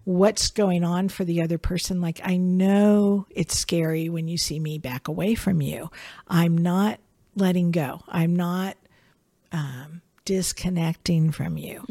[0.09, 2.01] what's going on for the other person.
[2.01, 5.91] Like, I know it's scary when you see me back away from you.
[6.27, 6.99] I'm not
[7.37, 8.01] letting go.
[8.09, 8.79] I'm not
[9.53, 11.85] um, disconnecting from you.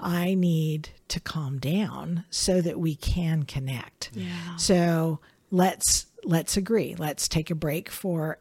[0.00, 4.10] I need to calm down so that we can connect.
[4.14, 4.54] Yeah.
[4.56, 5.18] So
[5.50, 6.94] let's let's agree.
[6.96, 8.38] Let's take a break for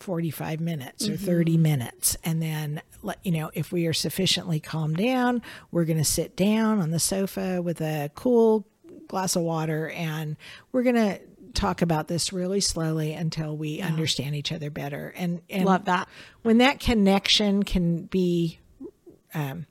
[0.00, 2.82] 45 minutes or 30 minutes and then
[3.22, 6.98] you know if we are sufficiently calmed down we're going to sit down on the
[6.98, 8.66] sofa with a cool
[9.08, 10.36] glass of water and
[10.72, 11.20] we're going to
[11.52, 16.08] talk about this really slowly until we understand each other better and and Love that.
[16.42, 18.58] when that connection can be
[19.34, 19.66] um,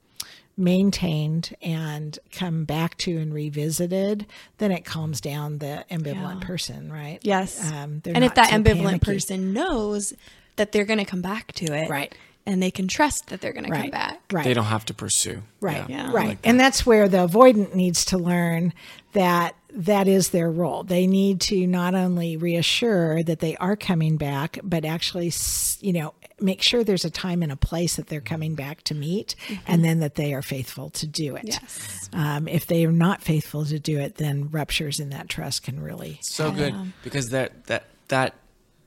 [0.55, 4.25] maintained and come back to and revisited,
[4.57, 7.19] then it calms down the ambivalent person, right?
[7.23, 7.71] Yes.
[7.71, 9.05] Um, and if that ambivalent panicky.
[9.05, 10.13] person knows
[10.55, 12.13] that they're going to come back to it, Right.
[12.45, 14.21] And they can trust that they're going to come back.
[14.31, 15.43] right, They don't have to pursue.
[15.61, 15.87] Right.
[15.89, 16.11] Yeah.
[16.11, 16.37] Right.
[16.43, 18.73] and that's where the avoidant needs to learn
[19.13, 20.83] that that is their role.
[20.83, 25.31] They need to not only reassure that they are coming back, but actually,
[25.79, 28.95] you know, make sure there's a time and a place that they're coming back to
[28.95, 31.45] meet and then that they are faithful to do it.
[31.45, 32.09] Yes.
[32.11, 35.81] Um, if they are not faithful to do it, then ruptures in that trust can
[35.81, 36.19] really.
[36.21, 38.35] So good because that that that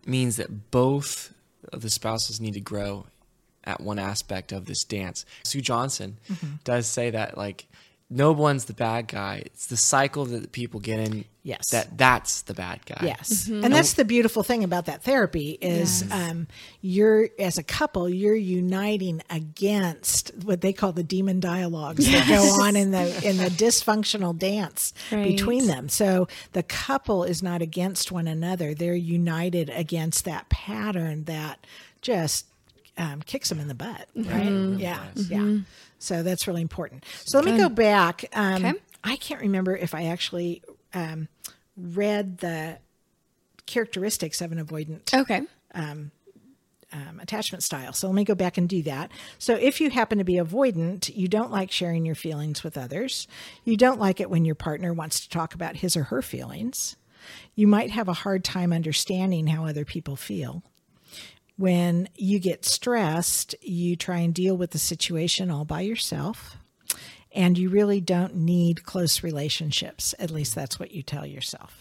[0.04, 1.32] means that both
[1.72, 3.06] of the spouses need to grow
[3.66, 5.24] at one aspect of this dance.
[5.44, 6.46] Sue Johnson Mm-hmm.
[6.64, 7.66] does say that like
[8.08, 9.42] no one's the bad guy.
[9.46, 11.24] It's the cycle that people get in.
[11.42, 11.70] Yes.
[11.70, 13.00] That that's the bad guy.
[13.02, 13.48] Yes.
[13.48, 16.46] And that's the beautiful thing about that therapy is um,
[16.80, 22.42] you're as a couple, you're uniting against what they call the demon dialogues that go
[22.62, 25.88] on in the in the dysfunctional dance between them.
[25.88, 28.72] So the couple is not against one another.
[28.74, 31.66] They're united against that pattern that
[32.02, 32.46] just
[32.98, 34.52] um, kicks them in the butt, right?
[34.78, 35.04] Yeah.
[35.14, 35.58] Yeah.
[35.98, 37.04] So that's really important.
[37.24, 38.24] So let me go back.
[38.32, 38.74] Um, Okay.
[39.04, 40.62] I can't remember if I actually
[40.94, 41.28] um,
[41.76, 42.78] read the
[43.66, 45.42] characteristics of an avoidant Okay.
[45.74, 46.10] um,
[47.20, 47.92] attachment style.
[47.92, 49.10] So let me go back and do that.
[49.38, 53.26] So if you happen to be avoidant, you don't like sharing your feelings with others.
[53.64, 56.96] You don't like it when your partner wants to talk about his or her feelings.
[57.54, 60.62] You might have a hard time understanding how other people feel.
[61.56, 66.56] When you get stressed, you try and deal with the situation all by yourself.
[67.32, 70.14] And you really don't need close relationships.
[70.18, 71.78] At least that's what you tell yourself.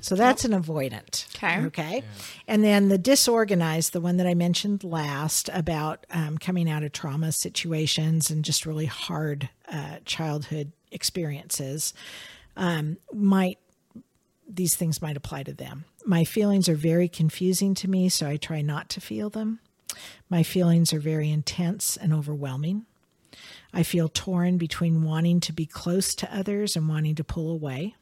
[0.00, 1.26] So that's an avoidant.
[1.36, 1.66] Okay.
[1.66, 2.02] Okay.
[2.48, 6.92] And then the disorganized, the one that I mentioned last about um, coming out of
[6.92, 11.92] trauma situations and just really hard uh, childhood experiences,
[12.56, 13.58] um, might
[14.48, 15.84] these things might apply to them.
[16.04, 19.60] My feelings are very confusing to me, so I try not to feel them.
[20.28, 22.86] My feelings are very intense and overwhelming.
[23.72, 27.94] I feel torn between wanting to be close to others and wanting to pull away.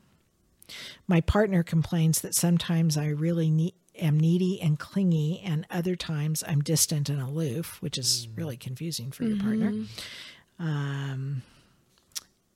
[1.07, 6.43] My partner complains that sometimes I really need, am needy and clingy, and other times
[6.47, 9.73] I'm distant and aloof, which is really confusing for your partner.
[10.59, 11.43] Um,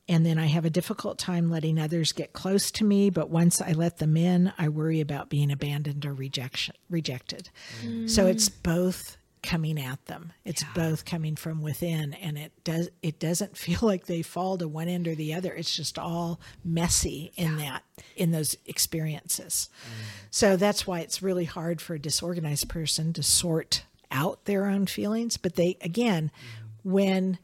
[0.08, 3.60] and then I have a difficult time letting others get close to me, but once
[3.60, 7.50] I let them in, I worry about being abandoned or rejection, rejected.
[7.84, 8.08] Mm.
[8.08, 10.32] So it's both coming at them.
[10.44, 14.66] It's both coming from within and it does it doesn't feel like they fall to
[14.66, 15.52] one end or the other.
[15.52, 17.82] It's just all messy in that
[18.16, 19.68] in those experiences.
[19.82, 20.04] Mm.
[20.30, 24.86] So that's why it's really hard for a disorganized person to sort out their own
[24.86, 26.90] feelings, but they again mm.
[26.90, 27.38] when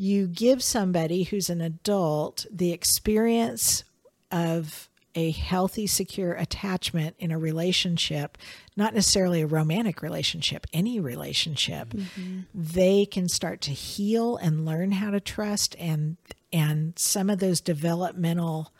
[0.00, 3.84] you give somebody who's an adult the experience
[4.32, 8.38] of a healthy, secure attachment in a relationship,
[8.78, 12.40] not necessarily a romantic relationship, any relationship, mm-hmm.
[12.54, 16.16] they can start to heal and learn how to trust and
[16.50, 18.72] and some of those developmental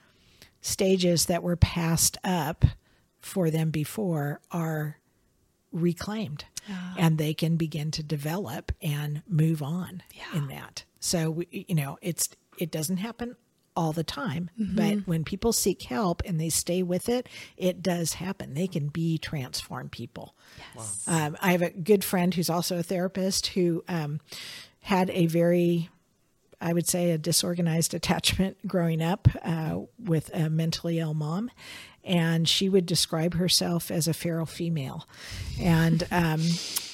[0.62, 2.64] stages that were passed up
[3.20, 4.96] for them before are
[5.70, 6.46] reclaimed.
[6.68, 6.94] Ah.
[6.96, 10.02] And they can begin to develop and move on
[10.34, 13.34] in that so we, you know it's it doesn't happen
[13.76, 18.14] all the time but when people seek help and they stay with it it does
[18.14, 18.54] happen.
[18.54, 20.34] They can be transformed people.
[21.06, 24.20] Um, i have a good friend who's also a therapist who um,
[24.82, 25.88] had a very
[26.60, 31.50] I would say a disorganized attachment growing up uh, with a mentally ill mom.
[32.02, 35.06] And she would describe herself as a feral female,
[35.60, 36.40] and um,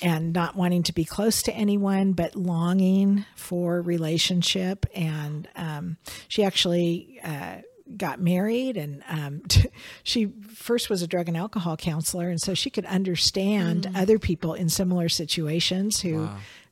[0.02, 4.84] and not wanting to be close to anyone, but longing for relationship.
[4.94, 7.58] And um, she actually uh,
[7.96, 9.42] got married, and um,
[10.02, 14.54] she first was a drug and alcohol counselor, and so she could understand other people
[14.54, 16.28] in similar situations who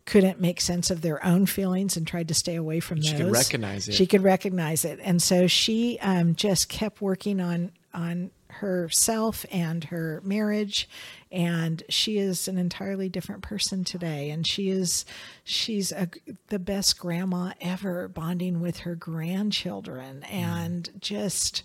[0.06, 3.20] couldn't make sense of their own feelings and tried to stay away from She those.
[3.22, 3.94] could recognize it.
[3.94, 9.84] She could recognize it, and so she um, just kept working on on herself and
[9.84, 10.88] her marriage,
[11.32, 14.30] and she is an entirely different person today.
[14.30, 15.04] And she is
[15.42, 16.08] she's a,
[16.48, 20.32] the best grandma ever, bonding with her grandchildren, mm.
[20.32, 21.62] and just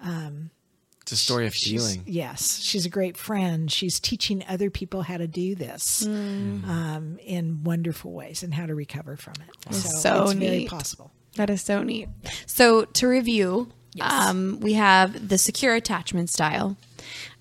[0.00, 0.50] um,
[1.02, 2.04] It's a story of She's- healing.
[2.06, 3.70] Yes, she's a great friend.
[3.70, 6.60] She's teaching other people how to do this mm.
[6.60, 6.68] Mm.
[6.68, 9.74] um, in wonderful ways and how to recover from it.
[9.74, 10.68] So, so it's very neat.
[10.70, 11.12] possible.
[11.36, 12.08] That is so neat.
[12.46, 13.68] So to review,
[14.00, 16.76] um, we have the secure attachment style,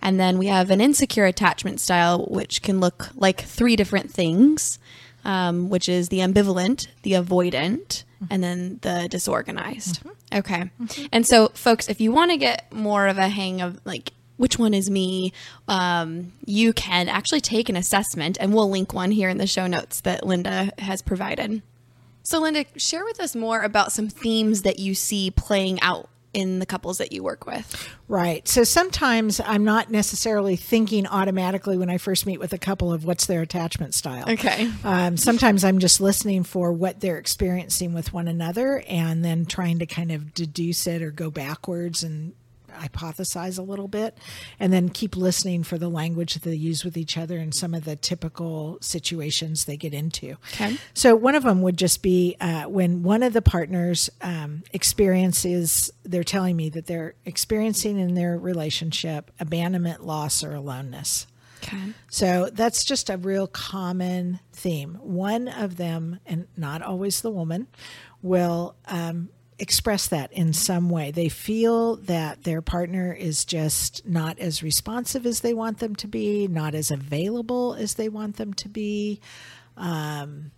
[0.01, 4.79] and then we have an insecure attachment style, which can look like three different things,
[5.23, 10.01] um, which is the ambivalent, the avoidant, and then the disorganized.
[10.33, 10.69] Okay.
[11.12, 14.60] And so, folks, if you want to get more of a hang of like which
[14.60, 15.31] one is me,
[15.67, 19.65] um, you can actually take an assessment, and we'll link one here in the show
[19.67, 21.62] notes that Linda has provided.
[22.23, 26.60] So, Linda, share with us more about some themes that you see playing out in
[26.60, 27.90] the couples that you work with.
[28.10, 28.46] Right.
[28.46, 33.06] So sometimes I'm not necessarily thinking automatically when I first meet with a couple of
[33.06, 34.29] what's their attachment style.
[34.29, 34.69] Okay.
[34.83, 39.79] Um, sometimes I'm just listening for what they're experiencing with one another and then trying
[39.79, 42.33] to kind of deduce it or go backwards and
[42.76, 44.17] hypothesize a little bit
[44.60, 47.73] and then keep listening for the language that they use with each other and some
[47.73, 50.36] of the typical situations they get into.
[50.54, 50.78] Okay.
[50.94, 55.92] So one of them would just be uh, when one of the partners um, experiences,
[56.04, 61.28] they're telling me that they're experiencing in their relationship abandonment, loss, or aloneness.
[61.63, 61.94] Okay.
[62.10, 64.96] So that's just a real common theme.
[65.02, 67.67] One of them, and not always the woman,
[68.21, 71.12] will um, express that in some way.
[71.12, 76.08] They feel that their partner is just not as responsive as they want them to
[76.08, 79.21] be, not as available as they want them to be,
[79.77, 80.51] um,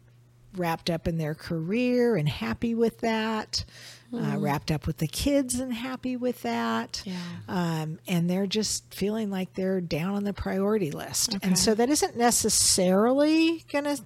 [0.55, 3.65] wrapped up in their career and happy with that.
[4.13, 7.03] Uh, wrapped up with the kids and happy with that.
[7.03, 7.17] Yeah.
[7.49, 11.35] Um, and they're just feeling like they're down on the priority list.
[11.35, 11.45] Okay.
[11.45, 14.01] And so that isn't necessarily going to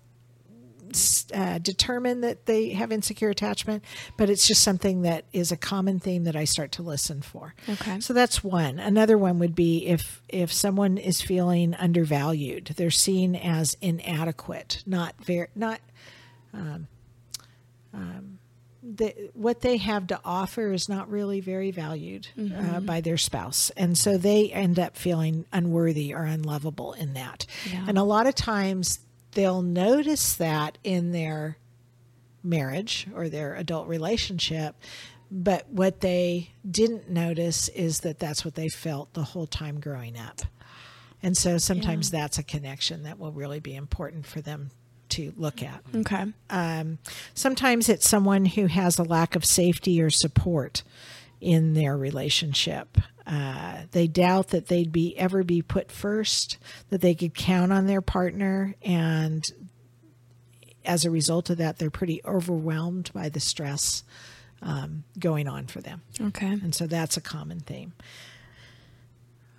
[1.33, 3.83] uh, determine that they have insecure attachment,
[4.17, 7.53] but it's just something that is a common theme that I start to listen for.
[7.69, 7.99] Okay.
[7.99, 8.79] So that's one.
[8.79, 15.15] Another one would be if if someone is feeling undervalued, they're seen as inadequate, not
[15.23, 15.79] very, not.
[16.53, 16.87] Um,
[17.93, 18.39] um,
[18.83, 22.27] the, what they have to offer is not really very valued
[22.57, 23.69] uh, by their spouse.
[23.77, 27.45] And so they end up feeling unworthy or unlovable in that.
[27.87, 28.99] And a lot of times
[29.33, 31.57] they'll notice that in their
[32.43, 34.75] marriage or their adult relationship.
[35.29, 40.17] But what they didn't notice is that that's what they felt the whole time growing
[40.17, 40.41] up.
[41.23, 44.71] And so sometimes that's a connection that will really be important for them
[45.09, 45.81] to look at.
[45.95, 46.25] Okay.
[46.49, 46.97] Um,
[47.33, 50.83] sometimes it's someone who has a lack of safety or support
[51.41, 52.97] in their relationship.
[53.27, 56.57] Uh, they doubt that they'd be ever be put first,
[56.89, 59.51] that they could count on their partner, and
[60.85, 64.03] as a result of that, they're pretty overwhelmed by the stress
[64.61, 66.01] um, going on for them.
[66.19, 66.47] Okay.
[66.47, 67.93] And so that's a common theme.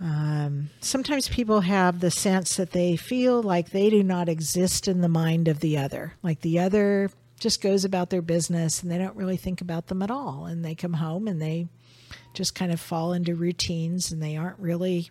[0.01, 5.01] Um, sometimes people have the sense that they feel like they do not exist in
[5.01, 7.11] the mind of the other, like the other
[7.43, 10.47] just goes about their business and they don't really think about them at all.
[10.47, 11.67] And they come home and they
[12.35, 15.11] just kind of fall into routines and they aren't really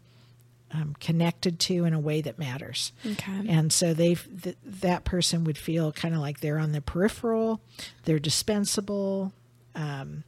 [0.71, 2.93] um, connected to in a way that matters.
[3.05, 3.45] Okay.
[3.49, 7.59] And so they th- that person would feel kind of like they're on the peripheral,
[8.05, 9.33] they're dispensable,
[9.75, 10.23] um,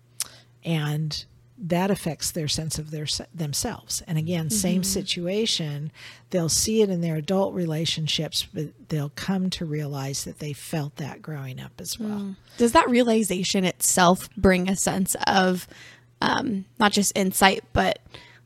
[0.65, 1.23] and
[1.65, 4.03] that affects their sense of their themselves.
[4.05, 4.55] And again, mm-hmm.
[4.55, 4.83] same mm-hmm.
[4.83, 5.91] situation,
[6.29, 10.97] they'll see it in their adult relationships, but they'll come to realize that they felt
[10.97, 12.19] that growing up as well.
[12.19, 12.35] Mm.
[12.57, 15.65] Does that realization itself bring a sense of
[16.21, 17.99] um, not just insight, but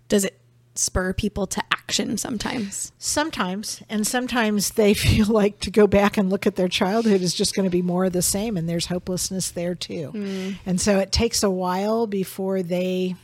[0.10, 0.37] does it
[0.78, 2.92] spur people to action sometimes?
[2.98, 7.34] Sometimes, and sometimes they feel like to go back and look at their childhood is
[7.34, 10.12] just going to be more of the same, and there's hopelessness there too.
[10.14, 10.56] Mm.
[10.66, 13.16] And so it takes a while before they.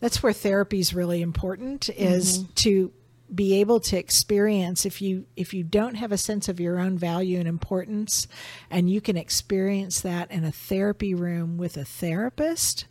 [0.00, 2.52] That's where therapy is really important, is mm-hmm.
[2.54, 2.92] to
[3.34, 6.96] be able to experience if you if you don't have a sense of your own
[6.96, 8.26] value and importance
[8.70, 12.86] and you can experience that in a therapy room with a therapist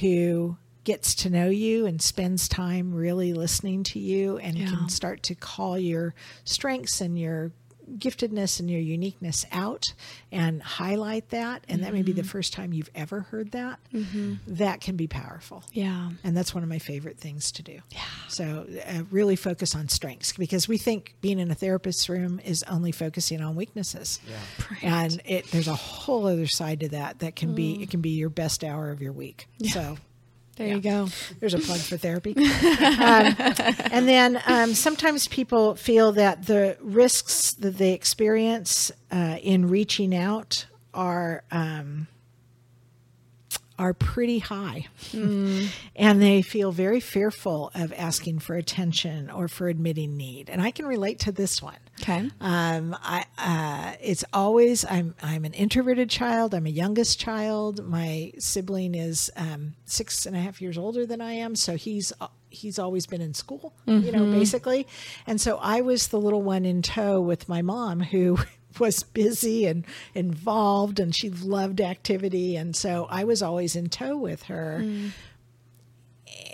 [0.00, 0.56] who
[0.88, 5.34] gets to know you and spends time really listening to you and can start to
[5.34, 6.14] call your
[6.44, 7.52] strengths and your
[7.98, 9.84] giftedness and your uniqueness out
[10.32, 12.30] and highlight that and that may be the mm-hmm.
[12.30, 14.36] first time you've ever heard that mm-hmm.
[14.46, 16.08] that can be powerful Yeah.
[16.24, 17.80] and that's one of my favorite things to do.
[17.90, 18.00] Yeah.
[18.28, 22.62] So uh, really focus on strengths because we think being in a therapist's room is
[22.62, 24.20] only focusing on weaknesses.
[24.26, 25.00] Yeah.
[25.02, 27.82] And it there's a whole other side to that that can be mm.
[27.82, 29.48] it can be your best hour of your week.
[29.66, 29.98] So
[30.58, 31.08] There you go.
[31.38, 32.34] there's a plug for therapy.
[32.36, 32.44] um,
[33.92, 40.14] and then um, sometimes people feel that the risks that they experience uh, in reaching
[40.14, 42.08] out are um,
[43.78, 50.16] are pretty high, and they feel very fearful of asking for attention or for admitting
[50.16, 50.50] need.
[50.50, 51.78] And I can relate to this one.
[52.00, 52.30] Okay.
[52.40, 56.54] Um, I, uh, it's always I'm I'm an introverted child.
[56.54, 57.84] I'm a youngest child.
[57.86, 62.12] My sibling is um, six and a half years older than I am, so he's
[62.50, 64.86] he's always been in school, you know, basically.
[65.26, 68.38] And so I was the little one in tow with my mom who
[68.80, 72.56] was busy and involved and she loved activity.
[72.56, 74.84] And so I was always in tow with her.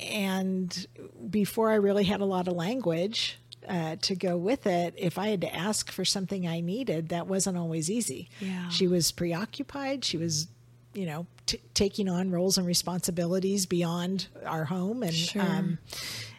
[0.03, 0.87] And
[1.31, 5.29] before I really had a lot of language, uh, to go with it, if I
[5.29, 8.29] had to ask for something I needed, that wasn't always easy.
[8.41, 8.69] Yeah.
[8.69, 10.05] She was preoccupied.
[10.05, 10.49] She was,
[10.93, 15.79] you know, t- taking on roles and responsibilities beyond our home, and um,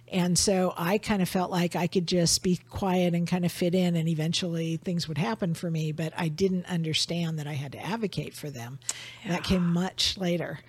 [0.07, 3.51] and so I kind of felt like I could just be quiet and kind of
[3.51, 5.91] fit in, and eventually things would happen for me.
[5.91, 8.79] But I didn't understand that I had to advocate for them.
[9.27, 10.59] That came much later,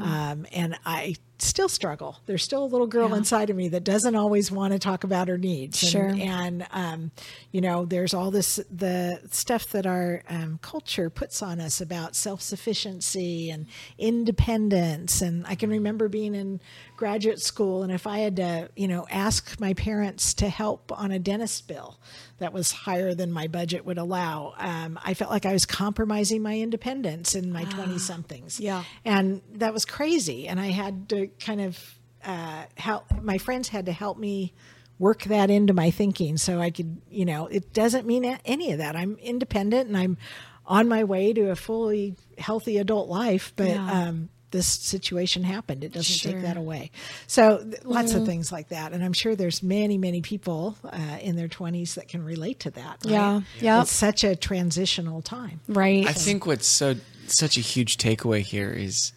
[0.00, 2.18] um, and I still struggle.
[2.26, 5.28] There's still a little girl inside of me that doesn't always want to talk about
[5.28, 5.82] her needs.
[5.82, 6.08] And, Sure.
[6.28, 7.10] and um,
[7.52, 12.16] you know, there's all this the stuff that our um, culture puts on us about
[12.16, 13.66] self sufficiency and
[13.98, 15.20] independence.
[15.22, 16.60] And I can remember being in
[16.96, 21.10] graduate school, and if I had to, you know, ask my parents to help on
[21.10, 21.98] a dentist bill
[22.38, 26.42] that was higher than my budget would allow, um, I felt like I was compromising
[26.42, 28.58] my independence in my twenty somethings.
[28.60, 28.84] Yeah.
[29.04, 30.48] and that was crazy.
[30.48, 33.04] And I had to kind of uh, help.
[33.22, 34.52] My friends had to help me
[34.98, 38.78] work that into my thinking so I could, you know, it doesn't mean any of
[38.78, 38.96] that.
[38.96, 40.16] I'm independent and I'm
[40.64, 45.84] on my way to a fully healthy adult life, but um, this situation happened.
[45.84, 46.90] It doesn't take that away.
[47.26, 51.18] So th- lots of things like that, and I'm sure there's many, many people uh,
[51.20, 52.98] in their 20s that can relate to that.
[53.04, 53.12] right?
[53.12, 53.40] Yeah.
[53.60, 53.82] Yep.
[53.82, 55.60] it's such a transitional time.
[55.68, 56.06] Right.
[56.06, 56.94] I think what's so
[57.28, 59.12] such a huge takeaway here is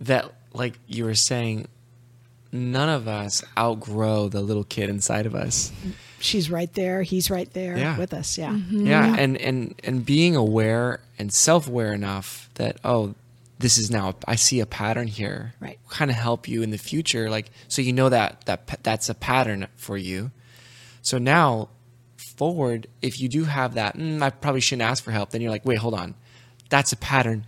[0.00, 1.66] that, like you were saying,
[2.50, 5.72] none of us outgrow the little kid inside of us.
[6.20, 7.02] She's right there.
[7.02, 7.98] He's right there Yeah.
[7.98, 8.36] with us.
[8.38, 8.54] Yeah.
[8.70, 13.14] Yeah, and and and being aware and self-aware enough that oh,
[13.58, 15.54] this is now I see a pattern here.
[15.60, 15.78] Right.
[15.88, 19.14] Kind of help you in the future, like so you know that that that's a
[19.14, 20.30] pattern for you.
[21.00, 21.68] So now
[22.36, 25.30] forward, if you do have that, mm, I probably shouldn't ask for help.
[25.30, 26.14] Then you're like, wait, hold on,
[26.68, 27.46] that's a pattern.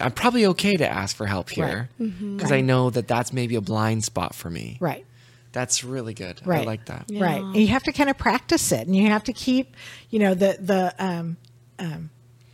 [0.00, 3.60] I'm probably okay to ask for help here because I know that that's maybe a
[3.60, 4.76] blind spot for me.
[4.80, 5.04] Right.
[5.52, 6.40] That's really good.
[6.46, 6.56] Right.
[6.56, 6.66] I Right.
[6.66, 7.06] like that.
[7.12, 7.42] Right.
[7.42, 9.74] And you have to kind of practice it and you have to keep,
[10.08, 11.36] you know, the, the, um,
[11.78, 12.10] um,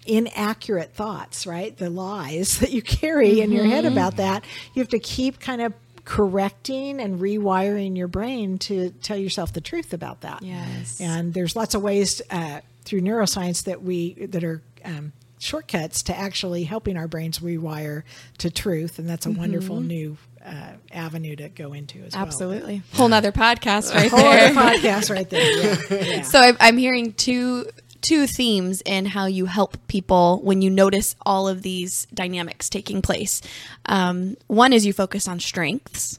[0.07, 1.77] inaccurate thoughts, right?
[1.77, 4.45] The lies that you carry in your head about that.
[4.75, 5.75] You have to keep kind of
[6.05, 10.41] correcting and rewiring your brain to tell yourself the truth about that.
[10.43, 11.01] Yes.
[11.01, 16.17] And there's lots of ways uh, through neuroscience that we that are um, shortcuts to
[16.17, 18.03] actually helping our brains rewire
[18.39, 22.23] to truth, and that's a wonderful new uh, avenue to go into as well.
[22.23, 22.83] Absolutely.
[22.95, 24.51] Whole nother podcast right Whole there.
[24.51, 25.77] other podcast right there.
[25.91, 26.05] Yeah.
[26.05, 26.23] yeah.
[26.23, 27.67] So I'm, I'm hearing two
[28.07, 33.03] two themes in how you help people when you notice all of these dynamics taking
[33.03, 33.43] place.
[33.87, 36.19] Um, one is you focus on strengths,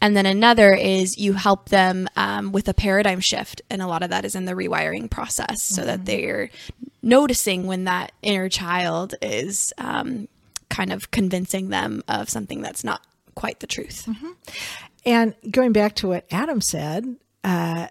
[0.00, 4.02] and then another is you help them um, with a paradigm shift, and a lot
[4.02, 6.50] of that is in the rewiring process, so that they're
[7.02, 10.28] noticing when that inner child is um,
[10.68, 13.02] kind of convincing them of something that's not
[13.34, 14.08] quite the truth.
[15.06, 17.88] And going back to what Adam said, uh,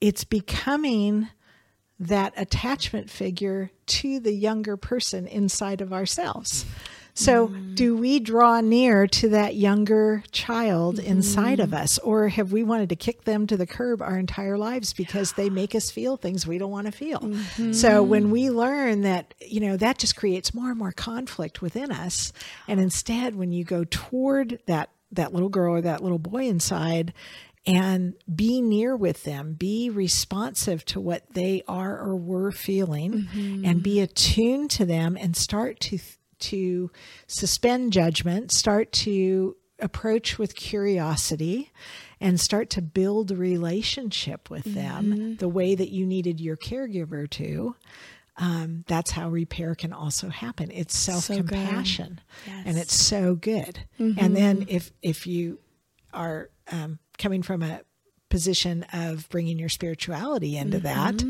[0.00, 1.28] it's becoming
[2.00, 6.64] that attachment figure to the younger person inside of ourselves.
[6.64, 6.74] Mm-hmm.
[7.12, 7.74] So, mm.
[7.74, 11.10] do we draw near to that younger child mm-hmm.
[11.10, 14.56] inside of us, or have we wanted to kick them to the curb our entire
[14.56, 17.18] lives because they make us feel things we don't want to feel?
[17.18, 17.72] Mm-hmm.
[17.72, 21.90] So, when we learn that, you know, that just creates more and more conflict within
[21.90, 22.32] us,
[22.68, 27.12] and instead, when you go toward that that little girl or that little boy inside
[27.66, 33.28] and be near with them, be responsive to what they are or were feeling,
[33.66, 35.98] and be attuned to them, and start to
[36.40, 36.90] to
[37.26, 41.70] suspend judgment, start to approach with curiosity,
[42.18, 47.28] and start to build a relationship with them the way that you needed your caregiver
[47.30, 47.76] to.
[48.38, 50.70] Um, that's how repair can also happen.
[50.72, 52.20] It's self compassion,
[52.64, 53.80] and it's so good.
[53.98, 55.58] And then if if you
[56.14, 57.82] are um, coming from a
[58.30, 61.20] position of bringing your spirituality into that,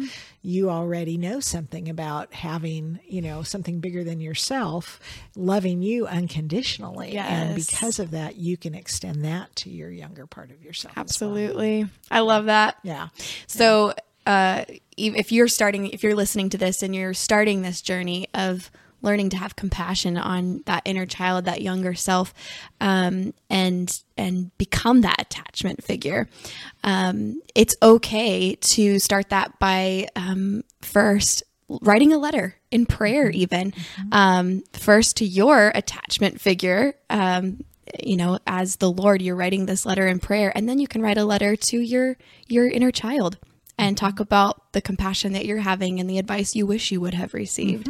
[0.43, 5.01] you already know something about having, you know, something bigger than yourself,
[5.35, 7.17] loving you unconditionally.
[7.17, 10.93] And because of that, you can extend that to your younger part of yourself.
[10.93, 11.03] as well.
[11.05, 11.87] Absolutely.
[12.11, 12.77] I love that.
[12.83, 13.09] Yeah.
[13.47, 13.95] So,
[14.27, 14.67] uh,
[14.99, 18.71] if you're starting, if you're listening to this and you're starting this journey of
[19.03, 22.35] learning to have compassion on that inner child, that younger self,
[22.81, 26.29] um, and and become that attachment figure,
[26.85, 31.43] um, it's okay to start that by um, first
[31.83, 33.73] writing a letter in prayer, even
[34.13, 36.95] um, first to your attachment figure.
[37.09, 37.65] Um,
[38.03, 41.03] you know, as the Lord, you're writing this letter in prayer, and then you can
[41.03, 43.39] write a letter to your your inner child
[43.77, 47.15] and talk about the compassion that you're having and the advice you wish you would
[47.15, 47.89] have received.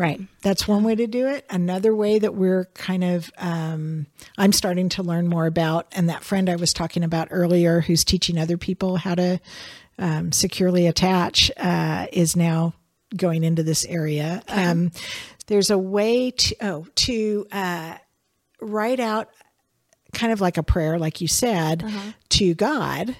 [0.00, 0.18] Right.
[0.40, 1.44] That's one way to do it.
[1.50, 4.06] Another way that we're kind of, um,
[4.38, 8.02] I'm starting to learn more about, and that friend I was talking about earlier who's
[8.02, 9.40] teaching other people how to
[9.98, 12.72] um, securely attach uh, is now
[13.14, 14.42] going into this area.
[14.48, 14.90] Um,
[15.48, 17.98] there's a way to, oh, to uh,
[18.62, 19.28] write out
[20.14, 21.84] kind of like a prayer, like you said,
[22.30, 23.14] to God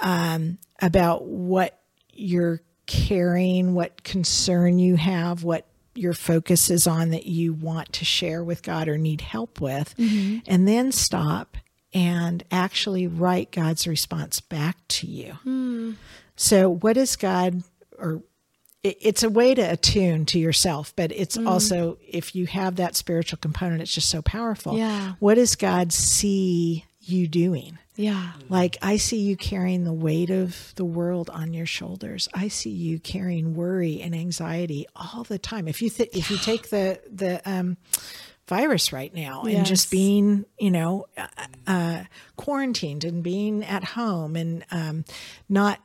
[0.00, 1.78] um, about what
[2.12, 8.04] you're carrying, what concern you have, what your focus is on that you want to
[8.04, 10.38] share with God or need help with, mm-hmm.
[10.46, 11.56] and then stop
[11.94, 15.32] and actually write God's response back to you.
[15.42, 15.92] Hmm.
[16.36, 17.62] So, what is God,
[17.98, 18.22] or
[18.82, 21.46] it- it's a way to attune to yourself, but it's mm-hmm.
[21.46, 24.76] also, if you have that spiritual component, it's just so powerful.
[24.76, 25.14] Yeah.
[25.18, 27.78] What does God see you doing?
[27.96, 28.32] Yeah.
[28.48, 32.28] Like I see you carrying the weight of the world on your shoulders.
[32.32, 35.68] I see you carrying worry and anxiety all the time.
[35.68, 37.76] If you th- if you take the the um,
[38.46, 41.26] virus right now and just being you know uh,
[41.66, 42.02] uh,
[42.36, 45.04] quarantined and being at home and um,
[45.48, 45.78] not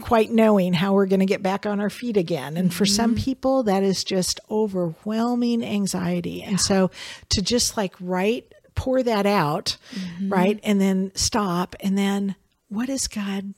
[0.00, 2.56] quite knowing how we're going to get back on our feet again.
[2.56, 6.42] And for some people, that is just overwhelming anxiety.
[6.42, 6.90] And so
[7.30, 10.28] to just like write, pour that out, mm-hmm.
[10.28, 10.60] right?
[10.62, 11.74] And then stop.
[11.80, 12.36] And then
[12.68, 13.54] what does God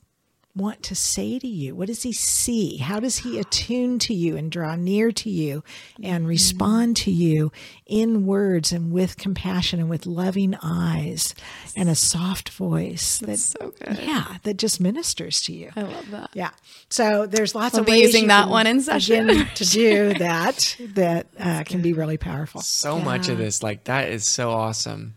[0.59, 1.73] want to say to you?
[1.73, 2.77] What does he see?
[2.77, 5.63] How does he attune to you and draw near to you
[6.03, 7.51] and respond to you
[7.87, 11.33] in words and with compassion and with loving eyes
[11.75, 13.97] and a soft voice that So good.
[13.99, 15.71] yeah, that just ministers to you.
[15.75, 16.29] I love that.
[16.33, 16.51] Yeah.
[16.89, 19.27] So there's lots We'll of be ways using that one in session.
[19.55, 22.61] to do that that uh, can be really powerful.
[22.61, 25.15] so much of this like that is so awesome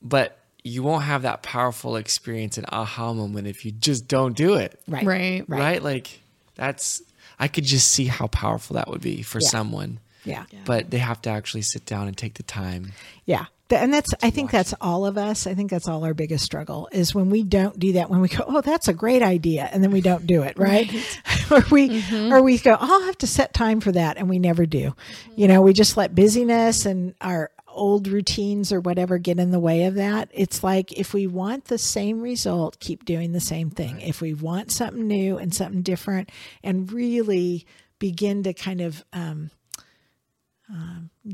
[0.00, 4.54] but you won't have that powerful experience and aha moment if you just don't do
[4.54, 5.06] it Right.
[5.06, 5.44] Right.
[5.48, 6.20] right, like
[6.54, 7.02] that's
[7.38, 9.48] i could just see how powerful that would be for Yeah.
[9.48, 10.44] someone Yeah.
[10.64, 12.92] but they have to actually sit down and take the time
[13.26, 13.46] Yeah.
[13.70, 15.46] And that's, I think that's all of us.
[15.48, 18.28] I think that's all our biggest struggle is when we don't do that, when we
[18.28, 19.68] go, oh, that's a great idea.
[19.72, 20.86] And then we don't do it, right?
[21.50, 22.32] or we, mm-hmm.
[22.32, 24.16] or we go, oh, I'll have to set time for that.
[24.18, 24.94] And we never do.
[25.34, 29.60] You know, we just let busyness and our old routines or whatever get in the
[29.60, 30.30] way of that.
[30.32, 34.00] It's like if we want the same result, keep doing the same thing.
[34.00, 36.30] If we want something new and something different
[36.62, 37.66] and really
[37.98, 39.50] begin to kind of, um,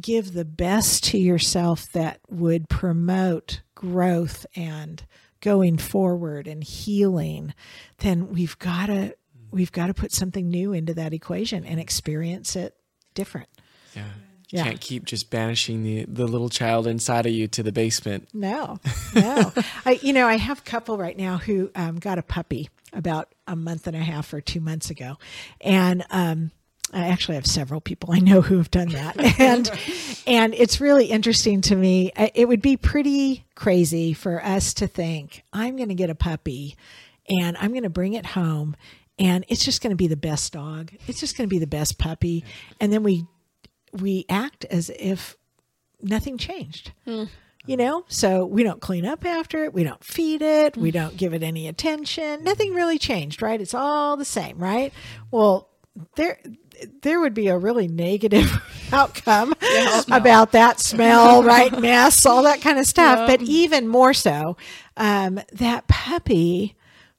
[0.01, 5.05] give the best to yourself that would promote growth and
[5.41, 7.55] going forward and healing
[7.99, 9.15] then we've got to
[9.51, 12.75] we've got to put something new into that equation and experience it
[13.15, 13.49] different
[13.95, 14.05] yeah
[14.53, 14.65] Yeah.
[14.65, 18.79] can't keep just banishing the the little child inside of you to the basement No,
[19.15, 19.53] no.
[19.85, 23.33] I, you know, I have a couple right now who um, got a puppy about
[23.47, 25.17] a month and a half or two months ago,
[25.61, 26.51] and um,
[26.93, 29.71] I actually have several people I know who have done that, and
[30.27, 32.11] and it's really interesting to me.
[32.35, 36.77] It would be pretty crazy for us to think I'm going to get a puppy,
[37.29, 38.77] and I'm going to bring it home.
[39.19, 40.93] And it's just going to be the best dog.
[41.07, 42.43] It's just going to be the best puppy.
[42.81, 43.27] And then we
[43.93, 45.37] we act as if
[46.03, 46.93] nothing changed.
[47.67, 48.05] You know?
[48.09, 49.75] So we don't clean up after it.
[49.75, 50.77] We don't feed it.
[50.77, 52.43] We don't give it any attention.
[52.43, 53.61] Nothing really changed right?
[53.61, 54.93] It's all the same right?
[55.31, 55.69] Well
[56.17, 56.41] there
[57.03, 58.51] there would be a really negative
[58.93, 59.55] outcome
[60.11, 61.79] about that smell right?
[61.79, 63.27] Mess all that kind of stuff.
[63.29, 64.57] But even more so
[64.97, 66.77] um, that puppy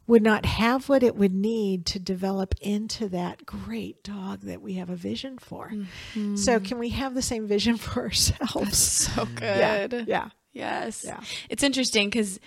[0.08, 4.74] would not have what it would need to develop into that great dog that we
[4.74, 5.70] have a vision for.
[5.70, 6.36] Mm-hmm.
[6.36, 8.78] So, can we have the same vision for ourselves?
[8.78, 10.06] So good.
[10.08, 10.30] Yeah.
[10.54, 11.04] Yes.
[11.06, 11.22] Yeah.
[11.50, 12.40] It's interesting because,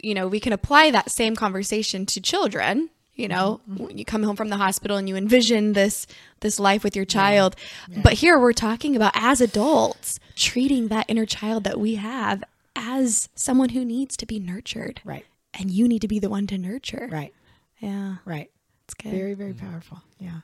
[0.00, 2.90] you know, we can apply that same conversation to children.
[3.16, 3.84] You know, mm-hmm.
[3.84, 6.08] when you come home from the hospital and you envision this
[6.40, 7.54] this life with your child.
[8.02, 12.42] But here we're talking about as adults treating that inner child that we have
[12.74, 15.00] as someone who needs to be nurtured.
[15.04, 15.24] Right.
[15.58, 17.08] And you need to be the one to nurture.
[17.10, 17.32] Right.
[17.80, 18.16] Yeah.
[18.24, 18.50] Right.
[18.84, 19.12] It's good.
[19.12, 20.02] Very, very powerful.
[20.18, 20.40] Yeah.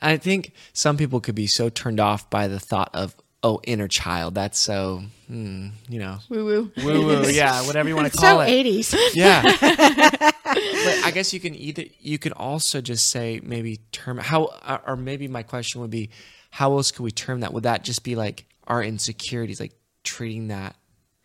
[0.00, 3.88] I think some people could be so turned off by the thought of, oh, inner
[3.88, 4.34] child.
[4.34, 6.72] That's so, hmm, you know, Woo woo.
[6.82, 7.22] woo woo.
[7.28, 8.48] Yeah, whatever you want to So call it.
[8.48, 8.94] 80s.
[9.14, 9.42] Yeah.
[9.60, 14.96] but I guess you can either, you could also just say maybe term, how, or
[14.96, 16.10] maybe my question would be,
[16.50, 17.52] how else could we term that?
[17.52, 19.72] Would that just be like our insecurities, like
[20.04, 20.76] treating that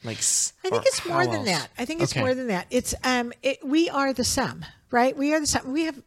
[0.03, 1.69] like, I think it's more than that.
[1.77, 2.21] I think it's Okay.
[2.21, 2.67] more than that.
[2.69, 5.15] It's um, it, we are the sum, right?
[5.15, 5.71] We are the sum.
[5.73, 6.01] We have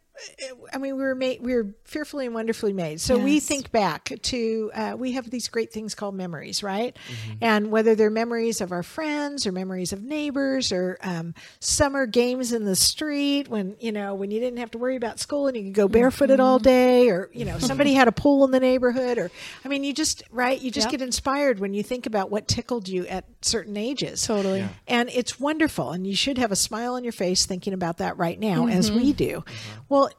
[0.73, 3.01] I mean, we were made, we were fearfully and wonderfully made.
[3.01, 6.95] So we think back to, uh, we have these great things called memories, right?
[7.09, 7.33] Mm-hmm.
[7.41, 12.53] And whether they're memories of our friends or memories of neighbors or um, summer games
[12.53, 15.57] in the street when, you know, when you didn't have to worry about school and
[15.57, 16.65] you could go barefooted all Mm-hmm.
[16.65, 19.31] day or, you know, somebody had a pool in the neighborhood or,
[19.65, 20.61] I mean, you just, right?
[20.61, 20.91] You just Yep.
[20.93, 24.27] get inspired when you think about what tickled you at certain ages.
[24.27, 24.69] Totally.
[24.87, 25.91] And it's wonderful.
[25.93, 28.91] And you should have a smile on your face thinking about that right now, as
[28.91, 28.97] Mm-hmm.
[28.97, 29.45] we do.
[29.89, 30.11] Well,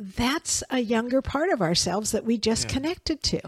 [0.00, 3.40] that's a younger part of ourselves that we just connected to.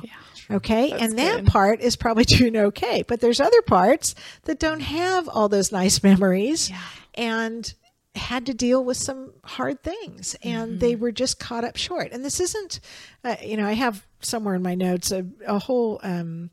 [0.51, 0.93] Okay.
[0.93, 1.47] and that good.
[1.47, 3.03] part is probably doing okay.
[3.03, 6.71] But there's other parts that don't have all those nice memories
[7.15, 7.73] and
[8.15, 12.13] had to deal with some hard things and they were just caught up short.
[12.13, 12.81] And this isn't,
[13.25, 16.51] uh, you know, I have somewhere in my notes a, a whole, um,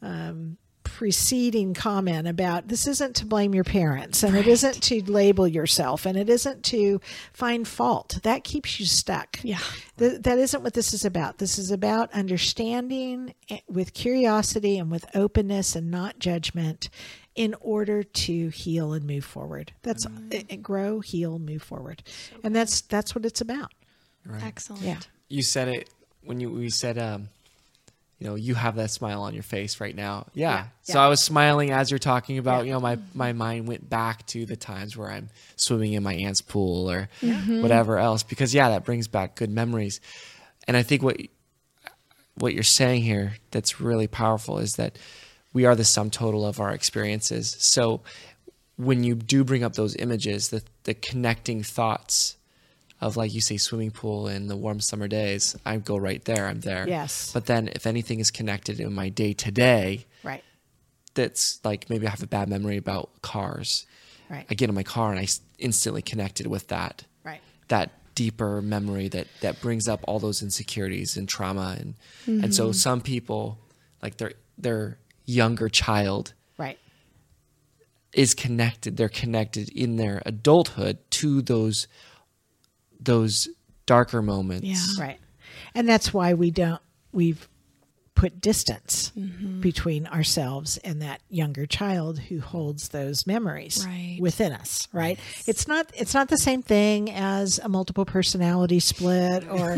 [0.00, 0.56] um,
[0.96, 6.06] preceding comment about this isn't to blame your parents and it isn't to label yourself
[6.06, 6.98] and it isn't to
[7.34, 8.18] find fault.
[8.22, 9.38] That keeps you stuck.
[9.42, 9.58] Yeah.
[9.98, 11.36] Th- that isn't what this is about.
[11.36, 16.88] This is about understanding eh, with curiosity and with openness and not judgment
[17.34, 19.74] in order to heal and move forward.
[19.82, 22.02] That's eh, eh, grow heal move forward.
[22.42, 23.70] And that's that's what it's about.
[24.24, 24.42] Right.
[24.42, 24.82] Excellent.
[24.82, 25.00] yeah.
[25.28, 25.90] You said it
[26.24, 27.28] when you we said um
[28.18, 30.26] you know, you have that smile on your face right now.
[30.32, 30.66] Yeah.
[30.82, 31.04] So Yeah.
[31.04, 34.46] I was smiling as you're talking about, you know, my my mind went back to
[34.46, 37.60] the times where I'm swimming in my aunt's pool or mm-hmm.
[37.60, 40.00] whatever else because yeah, that brings back good memories.
[40.66, 41.20] And I think what
[42.36, 44.98] what you're saying here that's really powerful is that
[45.52, 47.56] we are the sum total of our experiences.
[47.58, 48.00] So
[48.76, 52.35] when you do bring up those images, the the connecting thoughts
[53.00, 56.46] of like you say swimming pool in the warm summer days, I go right there.
[56.46, 56.88] I'm there.
[56.88, 57.30] Yes.
[57.32, 60.42] But then if anything is connected in my day to day, right
[61.16, 63.86] that's like maybe I have a bad memory about cars.
[64.30, 65.26] right I get in my car and I
[65.58, 71.16] instantly connected with that right that deeper memory that that brings up all those insecurities
[71.16, 71.94] and trauma and
[72.26, 72.72] and so mm-hmm.
[72.72, 73.58] some people
[74.02, 76.78] like their their younger child right
[78.12, 81.88] is connected they're connected in their adulthood to those
[83.00, 83.48] those
[83.86, 85.02] darker moments Yeah.
[85.04, 85.18] Right.
[85.74, 86.80] And that's why we don't,
[87.12, 87.48] we've
[88.14, 89.60] put distance Mm-hmm.
[89.60, 94.16] between ourselves and that younger child who holds those memories Right.
[94.20, 95.18] within us, right?
[95.46, 99.76] It's not, it's not the same thing as a multiple personality split or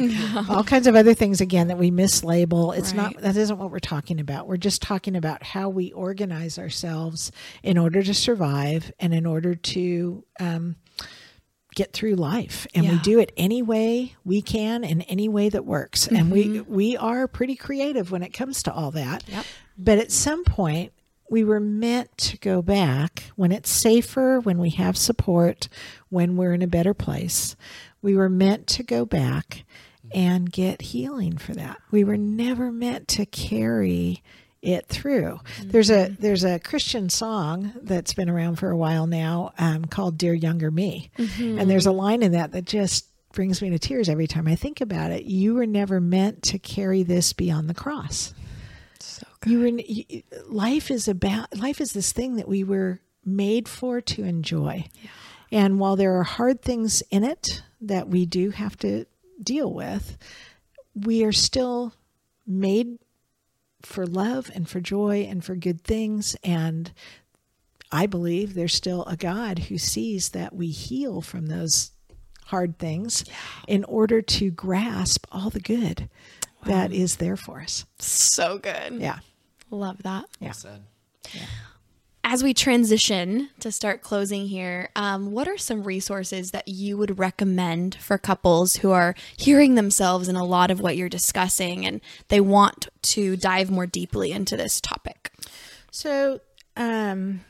[0.49, 2.77] all kinds of other things again that we mislabel.
[2.79, 4.47] It's not, that isn't what we're talking about.
[4.47, 7.33] We're just talking about how we organize ourselves
[7.65, 10.77] in order to survive and in order to, um,
[11.79, 15.65] get through life and we do it any way we can in any way that
[15.65, 16.09] works.
[16.09, 16.75] And we mm-hmm.
[16.75, 19.23] we are pretty creative when it comes to all that.
[19.29, 19.47] Yep.
[19.79, 20.93] but at some point
[21.31, 25.69] we were meant to go back when it's safer when we have support
[26.09, 27.55] when we're in a better place.
[28.03, 29.65] We were meant to go back
[30.13, 31.81] and get healing for that.
[31.93, 34.25] We were never meant to carry
[34.63, 35.39] it through.
[35.63, 40.19] There's a there's a Christian song that's been around for a while now um, called
[40.19, 44.09] "Dear Younger Me," and there's a line in that that just brings me to tears
[44.09, 45.25] every time I think about it.
[45.25, 48.35] You were never meant to carry this beyond the cross.
[49.01, 53.69] So You were you, life is about life is this thing that we were made
[53.69, 54.87] for to enjoy.
[55.53, 59.07] And while there are hard things in it that we do have to
[59.43, 60.19] deal with,
[60.95, 61.95] we are still
[62.47, 62.99] made
[63.89, 66.37] for love and for joy and for good things.
[66.45, 66.93] And
[67.91, 71.93] I believe there's still a God who sees that we heal from those
[72.47, 73.25] hard things
[73.67, 76.09] in order to grasp all the good
[76.65, 77.85] that is there for us.
[77.99, 78.95] So good.
[78.95, 79.19] Yeah.
[79.71, 80.27] Love that.
[80.41, 80.53] Yeah.
[80.53, 80.83] Said.
[82.31, 87.19] As we transition to start closing here, um, what are some resources that you would
[87.19, 92.03] recommend for couples who are hearing themselves in a lot of what you're discussing and
[92.29, 95.33] they want to dive more deeply into this topic?
[95.91, 96.41] So,
[96.77, 97.47] um,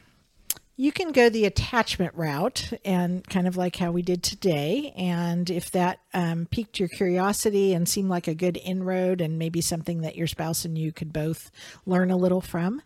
[0.81, 4.95] you can go the attachment route and kind of like how we did today.
[4.97, 9.61] And if that um, piqued your curiosity and seemed like a good inroad and maybe
[9.61, 11.51] something that your spouse and you could both
[11.85, 12.81] learn a little from,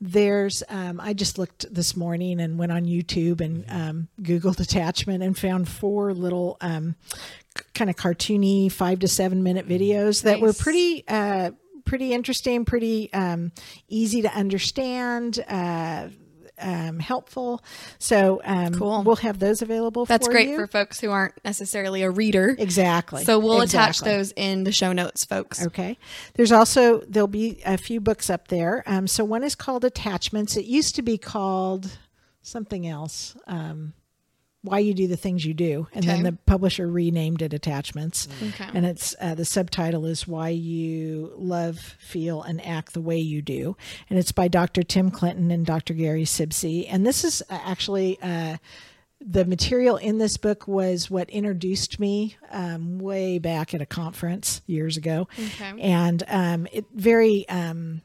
[0.00, 5.22] there's, um, I just looked this morning and went on YouTube and um, Googled attachment
[5.22, 6.94] and found four little um,
[7.74, 11.04] kind of cartoony five to seven minute videos that were pretty.
[11.06, 11.50] Uh,
[11.84, 13.52] pretty interesting, pretty um,
[13.88, 16.08] easy to understand, uh,
[16.58, 17.62] um, helpful.
[17.98, 19.02] So um, Cool.
[19.02, 20.06] we'll have those available.
[20.06, 20.56] For that's for great you.
[20.56, 22.54] for folks who aren't necessarily a reader.
[22.58, 23.24] exactly.
[23.24, 25.66] So we'll attach those in the show notes, folks.
[25.66, 25.98] Okay.
[26.34, 28.82] There's also there'll be a few books up there.
[28.86, 30.56] Um, so one is called Attachments.
[30.56, 31.98] It used to be called
[32.42, 33.36] something else.
[33.46, 33.94] Um,
[34.64, 38.26] why you do the things you do, and then the publisher renamed it Attachments.
[38.42, 38.66] Okay.
[38.72, 43.42] And it's uh, the subtitle is Why You Love, Feel, and Act the Way You
[43.42, 43.76] Do,
[44.08, 44.82] and it's by Dr.
[44.82, 45.92] Tim Clinton and Dr.
[45.92, 46.86] Gary Sibcy.
[46.88, 48.18] And this is uh, actually.
[48.22, 48.56] Uh,
[49.26, 54.60] the material in this book was what introduced me um, way back at a conference
[54.66, 55.80] years ago, Okay.
[55.80, 58.02] and um, it very um,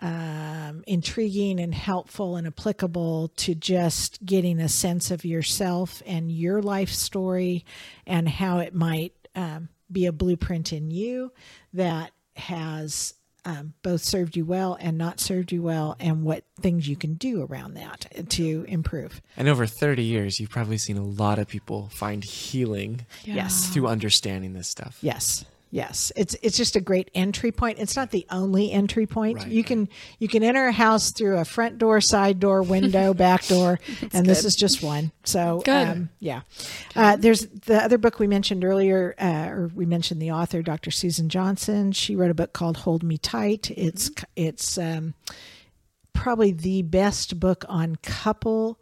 [0.00, 6.62] um, intriguing and helpful and applicable to just getting a sense of yourself and your
[6.62, 7.64] life story
[8.06, 11.32] and how it might um, be a blueprint in you
[11.74, 16.86] that has um, both served you well and not served you well, and what things
[16.86, 19.22] you can do around that to improve.
[19.34, 23.68] And over 30 years, you've probably seen a lot of people find healing Yes.
[23.68, 24.98] through understanding this stuff.
[25.00, 25.46] Yes.
[25.70, 26.10] Yes.
[26.16, 27.78] It's it's just a great entry point.
[27.78, 29.38] It's not the only entry point.
[29.38, 33.14] Right, you can you can enter a house through a front door, side door, window,
[33.20, 33.78] back door,
[34.12, 35.12] and this is just one.
[35.24, 35.88] So Good.
[35.88, 36.40] Um, yeah.
[36.96, 40.90] Uh, there's the other book we mentioned earlier, uh, or we mentioned the author, Dr.
[40.90, 41.92] Susan Johnson.
[41.92, 43.70] She wrote a book called Hold Me Tight.
[43.70, 45.14] It's it's um,
[46.12, 48.79] probably the best book on couple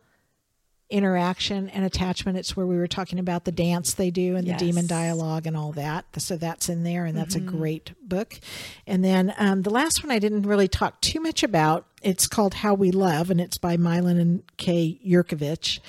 [0.91, 2.39] interaction and attachment.
[2.39, 5.57] It's where we were talking about the dance they do and the demon dialogue and
[5.57, 6.07] all that.
[6.18, 8.39] So that's in there, and that's a great book.
[8.86, 11.86] And then um, the last one I didn't really talk too much about.
[12.01, 15.80] It's called How We Love, and it's by Milan and Kay Yerkovich.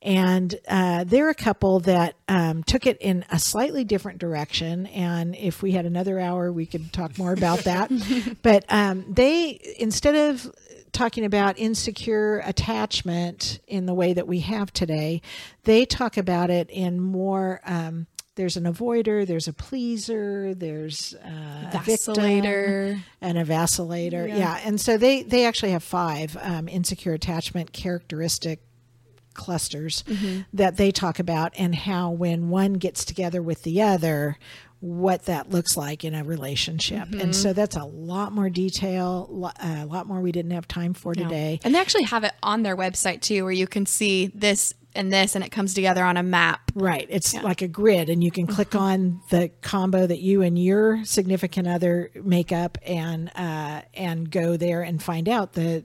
[0.00, 4.86] And uh, they're a couple that um, took it in a slightly different direction.
[4.86, 7.90] And if we had another hour, we could talk more about that.
[8.42, 10.54] but um, they, instead of
[10.96, 15.20] talking about insecure attachment in the way that we have today,
[15.64, 17.60] they talk about it in more.
[17.66, 23.00] Um, there's an avoider, there's a pleaser, there's uh, a Vacillator.
[23.20, 24.28] and a vacillator.
[24.28, 24.60] Yeah.
[24.64, 28.60] and so they they actually have five um, insecure attachment characteristic
[29.32, 30.02] clusters
[30.54, 34.38] that they talk about and how when one gets together with the other
[34.80, 37.08] what that looks like in a relationship.
[37.10, 37.32] And mm-hmm.
[37.32, 41.14] so that's a lot more detail uh, a lot more we didn't have time for
[41.14, 41.60] today.
[41.64, 45.12] And they actually have it on their website too, where you can see this and
[45.12, 46.72] this, and it comes together on a map.
[46.74, 47.06] Right.
[47.10, 48.78] It's like a grid, and you can click mm-hmm.
[48.78, 54.56] on the combo that you and your significant other make up, and uh, and go
[54.56, 55.84] there and find out the,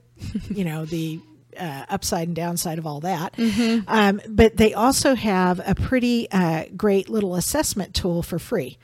[0.50, 1.20] you know, the
[1.58, 3.34] uh, upside and downside of all that.
[3.86, 8.78] Um, but they also have a pretty uh, great little assessment tool for free,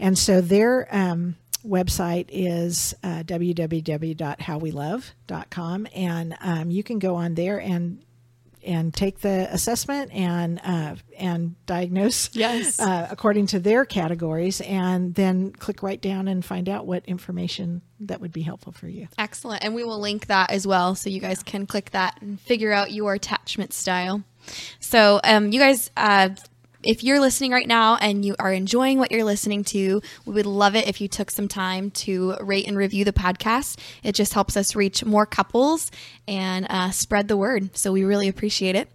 [0.00, 7.60] and so their um, website is uh, www.howwelove.com, and um, you can go on there
[7.60, 8.02] and
[8.64, 12.78] and take the assessment and uh, and diagnose Yes.
[12.80, 17.82] uh, according to their categories, and then click right down and find out what information
[18.00, 19.08] that would be helpful for you.
[19.18, 19.62] Excellent.
[19.64, 22.72] And we will link that as well so you guys can click that and figure
[22.72, 24.22] out your attachment style.
[24.80, 26.30] So, um, you guys, uh,
[26.82, 30.46] if you're listening right now and you are enjoying what you're listening to, we would
[30.46, 33.78] love it if you took some time to rate and review the podcast.
[34.02, 35.90] It just helps us reach more couples
[36.26, 37.76] and uh, spread the word.
[37.76, 38.88] So we really appreciate it.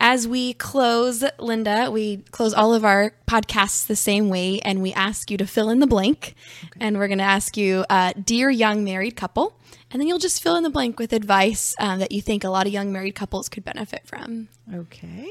[0.00, 4.92] As we close, Linda, we close all of our podcasts the same way and we
[4.92, 6.34] ask you to fill in the blank.
[6.80, 9.58] And we're going to ask you, uh, Dear young married couple,
[9.90, 12.48] and then you'll just fill in the blank with advice um, that you think a
[12.50, 14.48] lot of young married couples could benefit from.
[14.74, 15.28] Okay.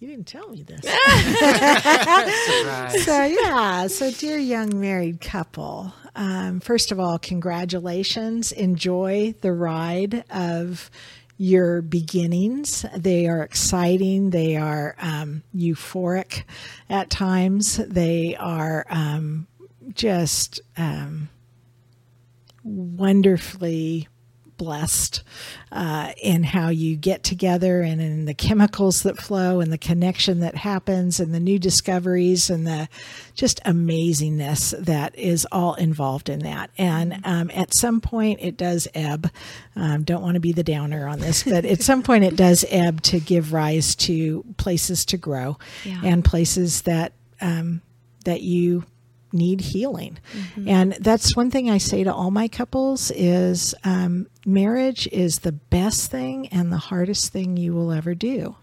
[0.00, 0.80] You didn't tell me this.
[3.04, 3.86] So yeah.
[3.86, 8.52] So dear young married couple um, first of all congratulations.
[8.52, 10.90] Enjoy the ride of
[11.36, 12.84] your beginnings.
[12.96, 14.30] They are exciting.
[14.30, 16.44] They are um, euphoric
[16.88, 17.76] at times.
[17.76, 19.46] They are um,
[19.94, 21.30] just um,
[22.62, 24.08] wonderfully
[24.60, 25.22] blessed
[25.72, 30.40] uh, in how you get together and in the chemicals that flow and the connection
[30.40, 32.86] that happens and the new discoveries and the
[33.34, 36.70] just amazingness that is all involved in that.
[36.76, 39.30] And um, at some point, it does ebb.
[39.74, 42.66] Um, don't want to be the downer on this, but at some point, it does
[42.68, 45.56] ebb to give rise to places to grow
[45.86, 46.02] Yeah.
[46.04, 47.80] and places that um,
[48.26, 48.84] that you
[49.32, 50.18] need healing.
[50.66, 55.52] And that's one thing i say to all my couples is um, marriage is the
[55.52, 58.56] best thing and the hardest thing you will ever do.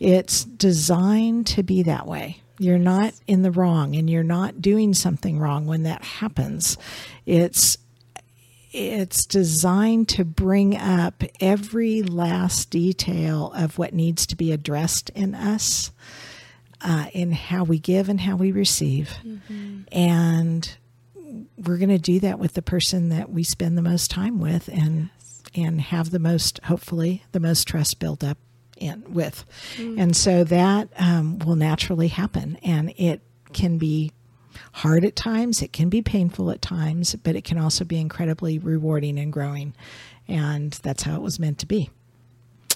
[0.00, 2.42] It's designed to be that way.
[2.58, 6.76] You're not in the wrong and you're not doing something wrong when that happens.
[7.26, 7.78] It's
[8.72, 15.34] it's designed to bring up every last detail of what needs to be addressed in
[15.34, 15.90] us
[16.82, 19.14] uh, in how we give and how we receive.
[19.90, 20.76] And
[21.56, 24.68] we're going to do that with the person that we spend the most time with
[24.68, 25.10] and
[25.54, 28.38] and have the most hopefully the most trust built up
[28.76, 29.44] in with,
[29.78, 33.20] and so that um, will naturally happen, and it
[33.52, 34.12] can be
[34.72, 38.58] hard at times, it can be painful at times, but it can also be incredibly
[38.58, 39.74] rewarding and growing,
[40.26, 41.90] and that's how it was meant to be.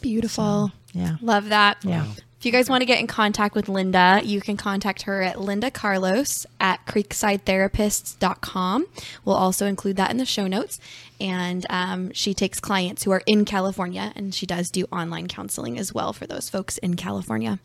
[0.01, 0.71] Beautiful.
[0.93, 1.17] Yeah.
[1.21, 1.79] Love that.
[1.83, 2.07] Yeah.
[2.47, 5.41] If you guys want to get in contact with Linda, you can contact her at
[5.41, 8.87] Linda Carlos at creeksidetherapists.com.
[9.25, 10.79] We'll also include that in the show notes.
[11.21, 15.77] And um, she takes clients who are in California, and she does do online counseling
[15.77, 17.59] as well for those folks in California.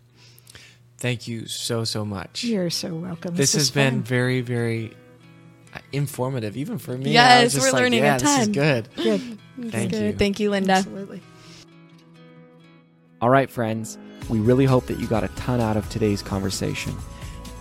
[0.97, 2.43] Thank you so, so much.
[2.43, 3.35] You're so welcome.
[3.35, 4.01] this is has been fun.
[4.01, 4.93] very, very
[5.75, 7.11] uh, informative, even for me.
[7.11, 8.89] I Yes, was just we're like, learning a yeah, This is good.
[8.95, 9.37] good.
[9.69, 10.13] Thank you.
[10.13, 10.73] Thank you, Linda.
[10.73, 11.21] Absolutely.
[13.21, 13.99] All right, friends,
[14.29, 16.95] we really hope that you got a ton out of today's conversation.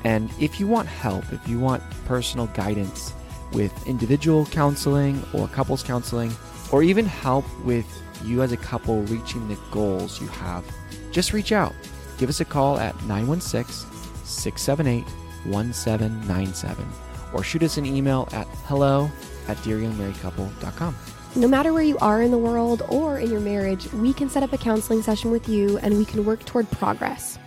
[0.04, 3.12] And if you want help, if you want personal guidance
[3.52, 6.32] with individual counseling or couples counseling,
[6.72, 7.86] or even help with
[8.24, 10.64] you as a couple reaching the goals you have,
[11.10, 11.74] just reach out.
[12.18, 13.88] Give us a call at 916
[14.24, 15.04] 678
[15.44, 16.86] 1797
[17.32, 19.10] or shoot us an email at hello
[19.48, 20.94] at dearyoungmarriedcouple.com.
[21.36, 24.42] No matter where you are in the world or in your marriage, we can set
[24.42, 27.38] up a counseling session with you and we can work toward progress.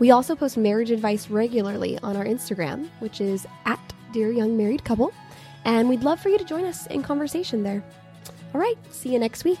[0.00, 3.78] We also post marriage advice regularly on our Instagram, which is at
[4.12, 5.12] Dear Young Married Couple,
[5.64, 7.84] and we'd love for you to join us in conversation there.
[8.52, 9.60] All right, see you next week.